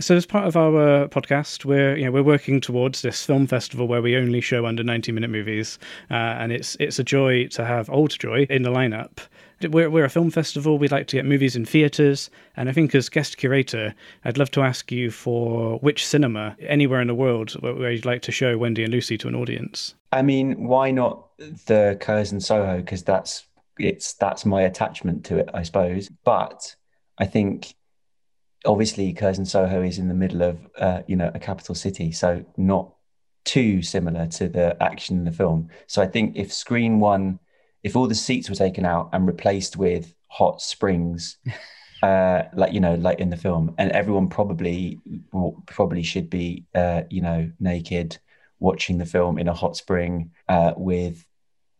So, 0.00 0.16
as 0.16 0.24
part 0.24 0.46
of 0.46 0.56
our 0.56 1.08
podcast, 1.08 1.66
we're 1.66 1.94
you 1.94 2.06
know 2.06 2.10
we're 2.10 2.22
working 2.22 2.58
towards 2.58 3.02
this 3.02 3.24
film 3.26 3.46
festival 3.46 3.86
where 3.86 4.00
we 4.00 4.16
only 4.16 4.40
show 4.40 4.64
under 4.64 4.82
ninety 4.82 5.12
minute 5.12 5.28
movies, 5.28 5.78
uh, 6.10 6.14
and 6.14 6.52
it's 6.52 6.74
it's 6.80 6.98
a 6.98 7.04
joy 7.04 7.48
to 7.48 7.66
have 7.66 7.90
Old 7.90 8.18
Joy 8.18 8.46
in 8.48 8.62
the 8.62 8.70
lineup. 8.70 9.18
We're 9.62 9.90
we're 9.90 10.06
a 10.06 10.10
film 10.10 10.30
festival. 10.30 10.78
We'd 10.78 10.90
like 10.90 11.06
to 11.08 11.16
get 11.16 11.26
movies 11.26 11.54
in 11.54 11.66
theaters, 11.66 12.30
and 12.56 12.70
I 12.70 12.72
think 12.72 12.94
as 12.94 13.10
guest 13.10 13.36
curator, 13.36 13.94
I'd 14.24 14.38
love 14.38 14.50
to 14.52 14.62
ask 14.62 14.90
you 14.90 15.10
for 15.10 15.78
which 15.80 16.06
cinema 16.06 16.56
anywhere 16.60 17.02
in 17.02 17.06
the 17.06 17.14
world 17.14 17.52
where 17.62 17.92
you'd 17.92 18.06
like 18.06 18.22
to 18.22 18.32
show 18.32 18.56
Wendy 18.56 18.84
and 18.84 18.92
Lucy 18.92 19.18
to 19.18 19.28
an 19.28 19.34
audience. 19.34 19.94
I 20.12 20.22
mean, 20.22 20.64
why 20.64 20.92
not 20.92 21.28
the 21.38 21.98
Curzon 22.00 22.40
Soho? 22.40 22.78
Because 22.78 23.04
that's 23.04 23.44
it's 23.78 24.14
that's 24.14 24.46
my 24.46 24.62
attachment 24.62 25.26
to 25.26 25.36
it, 25.36 25.50
I 25.52 25.62
suppose. 25.62 26.08
But 26.24 26.74
I 27.18 27.26
think 27.26 27.74
obviously 28.64 29.12
Curzon 29.12 29.46
Soho 29.46 29.82
is 29.82 29.98
in 29.98 30.08
the 30.08 30.14
middle 30.14 30.42
of 30.42 30.58
uh, 30.78 31.02
you 31.06 31.16
know 31.16 31.30
a 31.34 31.38
capital 31.38 31.74
city, 31.74 32.12
so 32.12 32.44
not 32.56 32.92
too 33.44 33.82
similar 33.82 34.26
to 34.26 34.48
the 34.48 34.76
action 34.82 35.18
in 35.18 35.24
the 35.24 35.32
film. 35.32 35.68
So 35.86 36.02
I 36.02 36.06
think 36.06 36.36
if 36.36 36.52
screen 36.52 37.00
one, 37.00 37.38
if 37.82 37.96
all 37.96 38.06
the 38.06 38.14
seats 38.14 38.48
were 38.48 38.56
taken 38.56 38.84
out 38.84 39.10
and 39.12 39.26
replaced 39.26 39.76
with 39.76 40.14
hot 40.28 40.60
springs, 40.60 41.38
uh, 42.02 42.44
like 42.54 42.72
you 42.72 42.80
know, 42.80 42.94
like 42.94 43.20
in 43.20 43.30
the 43.30 43.36
film, 43.36 43.74
and 43.78 43.90
everyone 43.92 44.28
probably 44.28 44.98
probably 45.66 46.02
should 46.02 46.30
be 46.30 46.66
uh, 46.74 47.02
you 47.10 47.22
know 47.22 47.50
naked 47.60 48.18
watching 48.58 48.98
the 48.98 49.06
film 49.06 49.38
in 49.38 49.48
a 49.48 49.54
hot 49.54 49.76
spring 49.76 50.30
uh, 50.48 50.74
with 50.76 51.24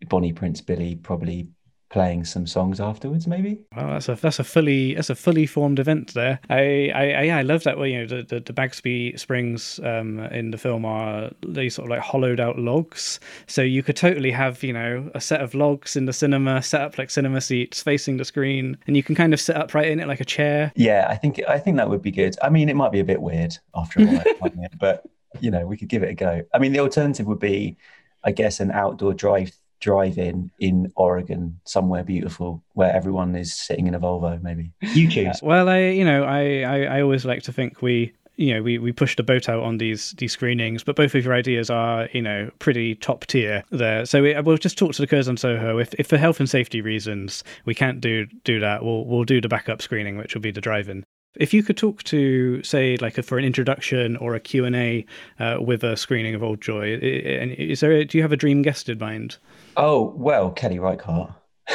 Bonnie 0.08 0.32
Prince 0.32 0.62
Billy 0.62 0.96
probably 0.96 1.48
playing 1.90 2.24
some 2.24 2.46
songs 2.46 2.80
afterwards, 2.80 3.26
maybe. 3.26 3.58
Well, 3.76 3.88
that's 3.88 4.08
a 4.08 4.14
that's 4.14 4.38
a 4.38 4.44
fully 4.44 4.94
that's 4.94 5.10
a 5.10 5.14
fully 5.14 5.44
formed 5.44 5.78
event 5.78 6.14
there. 6.14 6.38
I 6.48 6.90
I, 6.94 7.02
I 7.12 7.22
yeah, 7.22 7.36
I 7.36 7.42
love 7.42 7.64
that 7.64 7.78
way. 7.78 7.92
You 7.92 7.98
know, 8.00 8.06
the 8.06 8.22
the, 8.22 8.40
the 8.40 8.52
Bagby 8.52 9.16
Springs 9.16 9.80
um, 9.82 10.20
in 10.20 10.52
the 10.52 10.58
film 10.58 10.84
are 10.84 11.30
they 11.46 11.68
sort 11.68 11.86
of 11.86 11.90
like 11.90 12.00
hollowed 12.00 12.40
out 12.40 12.58
logs, 12.58 13.20
so 13.46 13.60
you 13.62 13.82
could 13.82 13.96
totally 13.96 14.30
have 14.30 14.62
you 14.62 14.72
know 14.72 15.10
a 15.14 15.20
set 15.20 15.40
of 15.40 15.54
logs 15.54 15.96
in 15.96 16.06
the 16.06 16.12
cinema, 16.12 16.62
set 16.62 16.80
up 16.80 16.96
like 16.96 17.10
cinema 17.10 17.40
seats 17.40 17.82
facing 17.82 18.16
the 18.16 18.24
screen, 18.24 18.78
and 18.86 18.96
you 18.96 19.02
can 19.02 19.14
kind 19.14 19.34
of 19.34 19.40
sit 19.40 19.56
up 19.56 19.74
right 19.74 19.88
in 19.88 20.00
it 20.00 20.08
like 20.08 20.20
a 20.20 20.24
chair. 20.24 20.72
Yeah, 20.76 21.06
I 21.08 21.16
think 21.16 21.40
I 21.48 21.58
think 21.58 21.76
that 21.76 21.90
would 21.90 22.02
be 22.02 22.12
good. 22.12 22.36
I 22.42 22.48
mean, 22.48 22.68
it 22.68 22.76
might 22.76 22.92
be 22.92 23.00
a 23.00 23.04
bit 23.04 23.20
weird 23.20 23.58
after 23.74 24.00
a 24.00 24.06
while, 24.06 24.68
but 24.78 25.04
you 25.40 25.50
know, 25.50 25.66
we 25.66 25.76
could 25.76 25.88
give 25.88 26.02
it 26.02 26.10
a 26.10 26.14
go. 26.14 26.42
I 26.54 26.58
mean, 26.58 26.72
the 26.72 26.80
alternative 26.80 27.26
would 27.26 27.38
be, 27.38 27.76
I 28.24 28.32
guess, 28.32 28.60
an 28.60 28.70
outdoor 28.70 29.14
drive 29.14 29.52
drive-in 29.80 30.50
in 30.58 30.92
Oregon, 30.96 31.58
somewhere 31.64 32.04
beautiful, 32.04 32.62
where 32.74 32.92
everyone 32.92 33.34
is 33.34 33.54
sitting 33.54 33.86
in 33.86 33.94
a 33.94 34.00
Volvo. 34.00 34.40
Maybe 34.42 34.72
you 34.94 35.08
choose. 35.08 35.40
well, 35.42 35.68
I 35.68 35.88
you 35.88 36.04
know 36.04 36.24
I, 36.24 36.60
I 36.60 36.82
I 36.98 37.02
always 37.02 37.24
like 37.24 37.42
to 37.44 37.52
think 37.52 37.82
we 37.82 38.12
you 38.36 38.54
know 38.54 38.62
we 38.62 38.78
we 38.78 38.92
push 38.92 39.16
the 39.16 39.22
boat 39.22 39.48
out 39.48 39.62
on 39.62 39.78
these 39.78 40.12
these 40.12 40.32
screenings, 40.32 40.82
but 40.82 40.96
both 40.96 41.14
of 41.14 41.24
your 41.24 41.34
ideas 41.34 41.70
are 41.70 42.08
you 42.12 42.22
know 42.22 42.50
pretty 42.58 42.94
top 42.94 43.26
tier 43.26 43.62
there. 43.70 44.06
So 44.06 44.22
we, 44.22 44.38
we'll 44.40 44.56
just 44.56 44.78
talk 44.78 44.92
to 44.94 45.02
the 45.02 45.06
Curzon 45.06 45.36
Soho. 45.36 45.78
If 45.78 45.94
if 45.94 46.06
for 46.06 46.16
health 46.16 46.40
and 46.40 46.48
safety 46.48 46.80
reasons 46.80 47.44
we 47.64 47.74
can't 47.74 48.00
do 48.00 48.26
do 48.44 48.60
that, 48.60 48.84
we'll 48.84 49.04
we'll 49.04 49.24
do 49.24 49.40
the 49.40 49.48
backup 49.48 49.82
screening, 49.82 50.16
which 50.16 50.34
will 50.34 50.42
be 50.42 50.50
the 50.50 50.60
drive-in. 50.60 51.04
If 51.36 51.54
you 51.54 51.62
could 51.62 51.76
talk 51.76 52.02
to, 52.04 52.62
say, 52.62 52.96
like 52.96 53.16
a, 53.16 53.22
for 53.22 53.38
an 53.38 53.44
introduction 53.44 54.16
or 54.16 54.34
a 54.34 54.40
Q&A 54.40 55.06
uh, 55.38 55.58
with 55.60 55.84
a 55.84 55.96
screening 55.96 56.34
of 56.34 56.42
Old 56.42 56.60
Joy, 56.60 56.98
is 57.00 57.80
there? 57.80 57.92
A, 57.92 58.04
do 58.04 58.18
you 58.18 58.22
have 58.22 58.32
a 58.32 58.36
dream 58.36 58.62
guest 58.62 58.88
in 58.88 58.98
mind? 58.98 59.36
Oh 59.76 60.12
well, 60.16 60.50
Kelly 60.50 60.78
Reichardt, 60.78 61.32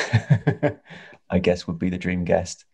I 1.30 1.40
guess 1.40 1.68
would 1.68 1.80
be 1.80 1.90
the 1.90 1.98
dream 1.98 2.26
guest. 2.26 2.66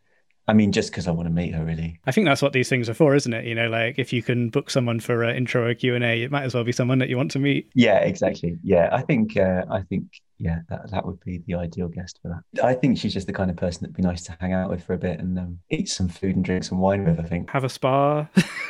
I 0.48 0.54
mean, 0.54 0.72
just 0.72 0.92
because 0.92 1.08
I 1.08 1.12
want 1.12 1.28
to 1.28 1.34
meet 1.34 1.54
her, 1.54 1.64
really. 1.64 2.00
I 2.08 2.12
think 2.12 2.26
that's 2.26 2.42
what 2.42 2.52
these 2.52 2.68
things 2.68 2.90
are 2.90 2.96
for, 2.96 3.14
isn't 3.14 3.34
it? 3.34 3.46
You 3.46 3.54
know, 3.54 3.70
like 3.70 4.00
if 4.00 4.12
you 4.12 4.24
can 4.24 4.50
book 4.50 4.70
someone 4.72 5.00
for 5.00 5.24
an 5.24 5.36
intro 5.38 5.68
or 5.68 5.74
Q 5.76 5.94
and 5.96 6.04
A, 6.04 6.24
it 6.24 6.32
might 6.32 6.44
as 6.44 6.56
well 6.56 6.64
be 6.64 6.72
someone 6.72 6.98
that 6.98 7.10
you 7.10 7.16
want 7.16 7.32
to 7.32 7.40
meet. 7.40 7.70
Yeah, 7.76 8.00
exactly. 8.00 8.58
Yeah, 8.64 8.90
I 8.92 9.02
think, 9.02 9.38
uh, 9.38 9.66
I 9.70 9.84
think, 9.84 10.06
yeah, 10.42 10.60
that 10.70 10.90
that 10.90 11.06
would 11.06 11.20
be 11.24 11.44
the 11.46 11.54
ideal 11.54 11.88
guest 11.88 12.20
for 12.22 12.30
that. 12.30 12.66
I 12.66 12.74
think 12.74 12.98
she's 12.98 13.14
just 13.14 13.28
the 13.28 13.34
kind 13.34 13.52
of 13.52 13.58
person 13.58 13.84
that'd 13.84 13.96
be 13.96 14.02
nice 14.02 14.24
to 14.24 14.36
hang 14.40 14.54
out 14.54 14.72
with 14.72 14.84
for 14.84 14.94
a 14.94 14.98
bit 14.98 15.20
and 15.20 15.38
um, 15.38 15.60
eat 15.70 15.88
some 15.88 16.10
food 16.10 16.36
and 16.36 16.44
drink 16.44 16.64
some 16.64 16.80
wine 16.80 17.06
with. 17.06 17.20
I 17.20 17.24
think 17.24 17.50
have 17.52 17.64
a 17.64 17.70
spa. 17.70 18.28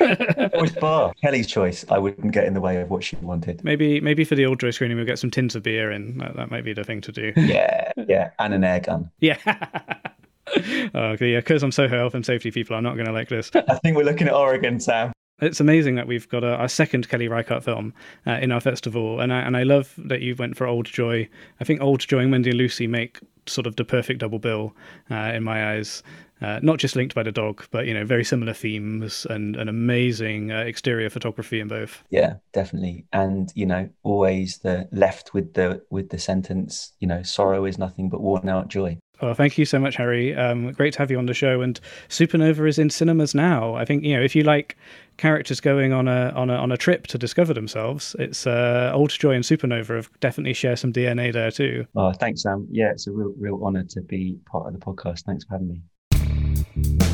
or 0.54 0.66
spa. 0.66 1.12
Kelly's 1.22 1.46
choice. 1.46 1.84
I 1.88 1.98
wouldn't 1.98 2.32
get 2.32 2.44
in 2.44 2.52
the 2.52 2.60
way 2.60 2.80
of 2.80 2.90
what 2.90 3.02
she 3.02 3.16
wanted. 3.16 3.64
Maybe, 3.64 4.00
maybe 4.00 4.24
for 4.24 4.34
the 4.34 4.44
old 4.44 4.60
Joy 4.60 4.70
screening, 4.70 4.98
we'll 4.98 5.06
get 5.06 5.18
some 5.18 5.30
tins 5.30 5.56
of 5.56 5.62
beer 5.62 5.90
in. 5.90 6.18
That, 6.18 6.36
that 6.36 6.50
might 6.50 6.64
be 6.64 6.74
the 6.74 6.84
thing 6.84 7.00
to 7.00 7.12
do. 7.12 7.32
Yeah, 7.36 7.92
yeah, 7.96 8.30
and 8.38 8.52
an 8.52 8.64
air 8.64 8.80
gun. 8.80 9.10
Yeah. 9.20 9.38
okay, 10.56 11.32
yeah, 11.32 11.40
because 11.40 11.62
I'm 11.62 11.72
so 11.72 11.88
health 11.88 12.14
and 12.14 12.24
safety 12.24 12.50
people, 12.50 12.76
I'm 12.76 12.82
not 12.82 12.94
going 12.94 13.06
to 13.06 13.12
like 13.12 13.28
this. 13.28 13.50
I 13.54 13.76
think 13.76 13.96
we're 13.96 14.04
looking 14.04 14.28
at 14.28 14.34
Oregon, 14.34 14.78
Sam. 14.78 15.12
It's 15.42 15.58
amazing 15.58 15.96
that 15.96 16.06
we've 16.06 16.28
got 16.28 16.44
a, 16.44 16.54
our 16.54 16.68
second 16.68 17.08
Kelly 17.08 17.26
Reichardt 17.26 17.64
film 17.64 17.92
uh, 18.28 18.38
in 18.40 18.52
our 18.52 18.60
festival, 18.60 19.18
and 19.20 19.32
I, 19.32 19.40
and 19.40 19.56
I 19.56 19.64
love 19.64 19.92
that 19.98 20.20
you 20.20 20.36
went 20.36 20.56
for 20.56 20.68
Old 20.68 20.86
Joy. 20.86 21.28
I 21.60 21.64
think 21.64 21.80
Old 21.80 21.98
Joy 21.98 22.20
and 22.20 22.30
Wendy 22.30 22.50
and 22.50 22.58
Lucy 22.58 22.86
make 22.86 23.18
sort 23.46 23.66
of 23.66 23.74
the 23.74 23.84
perfect 23.84 24.20
double 24.20 24.38
bill 24.38 24.72
uh, 25.10 25.32
in 25.34 25.42
my 25.42 25.74
eyes. 25.74 26.04
Uh, 26.40 26.58
not 26.62 26.78
just 26.78 26.94
linked 26.94 27.14
by 27.14 27.24
the 27.24 27.32
dog, 27.32 27.64
but 27.72 27.86
you 27.86 27.94
know, 27.94 28.04
very 28.04 28.24
similar 28.24 28.52
themes 28.52 29.26
and 29.30 29.56
an 29.56 29.68
amazing 29.68 30.52
uh, 30.52 30.58
exterior 30.58 31.10
photography 31.10 31.58
in 31.58 31.66
both. 31.66 32.04
Yeah, 32.10 32.34
definitely. 32.52 33.04
And 33.12 33.52
you 33.56 33.66
know, 33.66 33.88
always 34.04 34.58
the 34.58 34.88
left 34.92 35.34
with 35.34 35.54
the 35.54 35.82
with 35.90 36.10
the 36.10 36.18
sentence, 36.18 36.92
you 37.00 37.08
know, 37.08 37.22
sorrow 37.22 37.64
is 37.64 37.78
nothing 37.78 38.08
but 38.08 38.20
worn 38.20 38.48
out 38.48 38.68
joy. 38.68 38.98
Well, 39.22 39.34
thank 39.34 39.56
you 39.56 39.64
so 39.64 39.78
much, 39.78 39.94
Harry. 39.96 40.34
Um, 40.34 40.72
great 40.72 40.94
to 40.94 40.98
have 40.98 41.10
you 41.10 41.16
on 41.16 41.26
the 41.26 41.34
show. 41.34 41.60
And 41.60 41.78
Supernova 42.08 42.68
is 42.68 42.76
in 42.76 42.90
cinemas 42.90 43.36
now. 43.36 43.76
I 43.76 43.84
think 43.84 44.02
you 44.02 44.16
know 44.16 44.22
if 44.22 44.34
you 44.34 44.42
like 44.42 44.76
characters 45.16 45.60
going 45.60 45.92
on 45.92 46.08
a 46.08 46.32
on 46.34 46.50
a 46.50 46.56
on 46.56 46.72
a 46.72 46.76
trip 46.76 47.06
to 47.06 47.18
discover 47.18 47.54
themselves, 47.54 48.16
it's 48.18 48.48
uh, 48.48 48.90
Old 48.92 49.10
Joy 49.10 49.34
and 49.34 49.44
Supernova 49.44 49.94
have 49.94 50.10
definitely 50.18 50.54
share 50.54 50.74
some 50.74 50.92
DNA 50.92 51.32
there 51.32 51.52
too. 51.52 51.86
Oh, 51.94 52.12
thanks, 52.12 52.42
Sam. 52.42 52.66
Yeah, 52.68 52.90
it's 52.90 53.06
a 53.06 53.12
real 53.12 53.32
real 53.38 53.60
honor 53.64 53.84
to 53.90 54.00
be 54.00 54.38
part 54.50 54.66
of 54.66 54.72
the 54.72 54.84
podcast. 54.84 55.22
Thanks 55.22 55.44
for 55.44 55.52
having 55.52 55.68
me. 55.68 57.11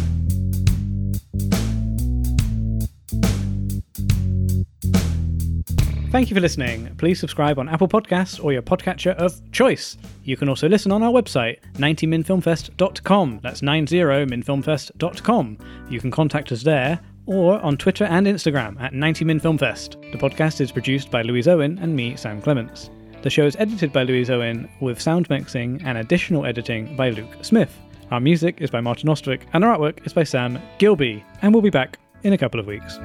Thank 6.11 6.31
you 6.31 6.35
for 6.35 6.41
listening. 6.41 6.95
Please 6.97 7.21
subscribe 7.21 7.59
on 7.59 7.69
Apple 7.69 7.87
Podcasts 7.87 8.43
or 8.43 8.51
your 8.51 8.63
podcatcher 8.63 9.15
of 9.17 9.39
choice. 9.53 9.99
You 10.25 10.39
can 10.39 10.49
also 10.49 10.67
listen 10.67 10.91
on 10.91 11.03
our 11.03 11.13
website, 11.13 11.59
90minfilmfest.com. 11.75 13.41
That's 13.43 13.61
90minfilmfest.com. 13.61 15.59
You 15.91 16.01
can 16.01 16.11
contact 16.11 16.51
us 16.51 16.63
there 16.63 16.99
or 17.27 17.61
on 17.61 17.77
Twitter 17.77 18.05
and 18.05 18.27
Instagram 18.27 18.81
at 18.81 18.95
90minfilmfest. 18.95 20.13
The 20.13 20.19
podcast 20.19 20.63
is 20.63 20.73
produced 20.73 21.11
by 21.11 21.21
Louise 21.21 21.47
Owen 21.47 21.79
and 21.79 21.95
me, 21.95 22.17
Sam 22.17 22.41
Clements. 22.41 22.89
The 23.21 23.29
show 23.29 23.45
is 23.45 23.57
edited 23.57 23.93
by 23.93 24.05
Louise 24.05 24.31
Owen 24.31 24.67
with 24.81 25.03
sound 25.03 25.29
mixing 25.29 25.83
and 25.85 25.99
additional 25.99 26.47
editing 26.47 26.97
by 26.97 27.11
Luke 27.11 27.37
Smith. 27.43 27.79
Our 28.11 28.21
music 28.21 28.63
is 28.63 28.71
by 28.71 28.81
Martin 28.81 29.11
Ostwick, 29.11 29.47
and 29.53 29.63
our 29.63 29.77
artwork 29.77 30.07
is 30.07 30.15
by 30.15 30.25
Sam 30.25 30.59
Gilby. 30.79 31.23
And 31.43 31.53
we'll 31.53 31.61
be 31.61 31.69
back 31.69 31.99
in 32.23 32.33
a 32.33 32.39
couple 32.39 32.59
of 32.59 32.67
weeks. 32.67 32.99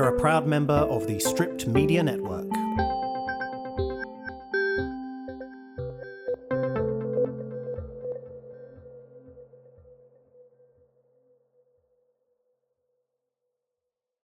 We're 0.00 0.08
a 0.08 0.18
proud 0.18 0.46
member 0.46 0.72
of 0.72 1.06
the 1.06 1.18
Stripped 1.18 1.66
Media 1.66 2.02
Network. 2.02 2.46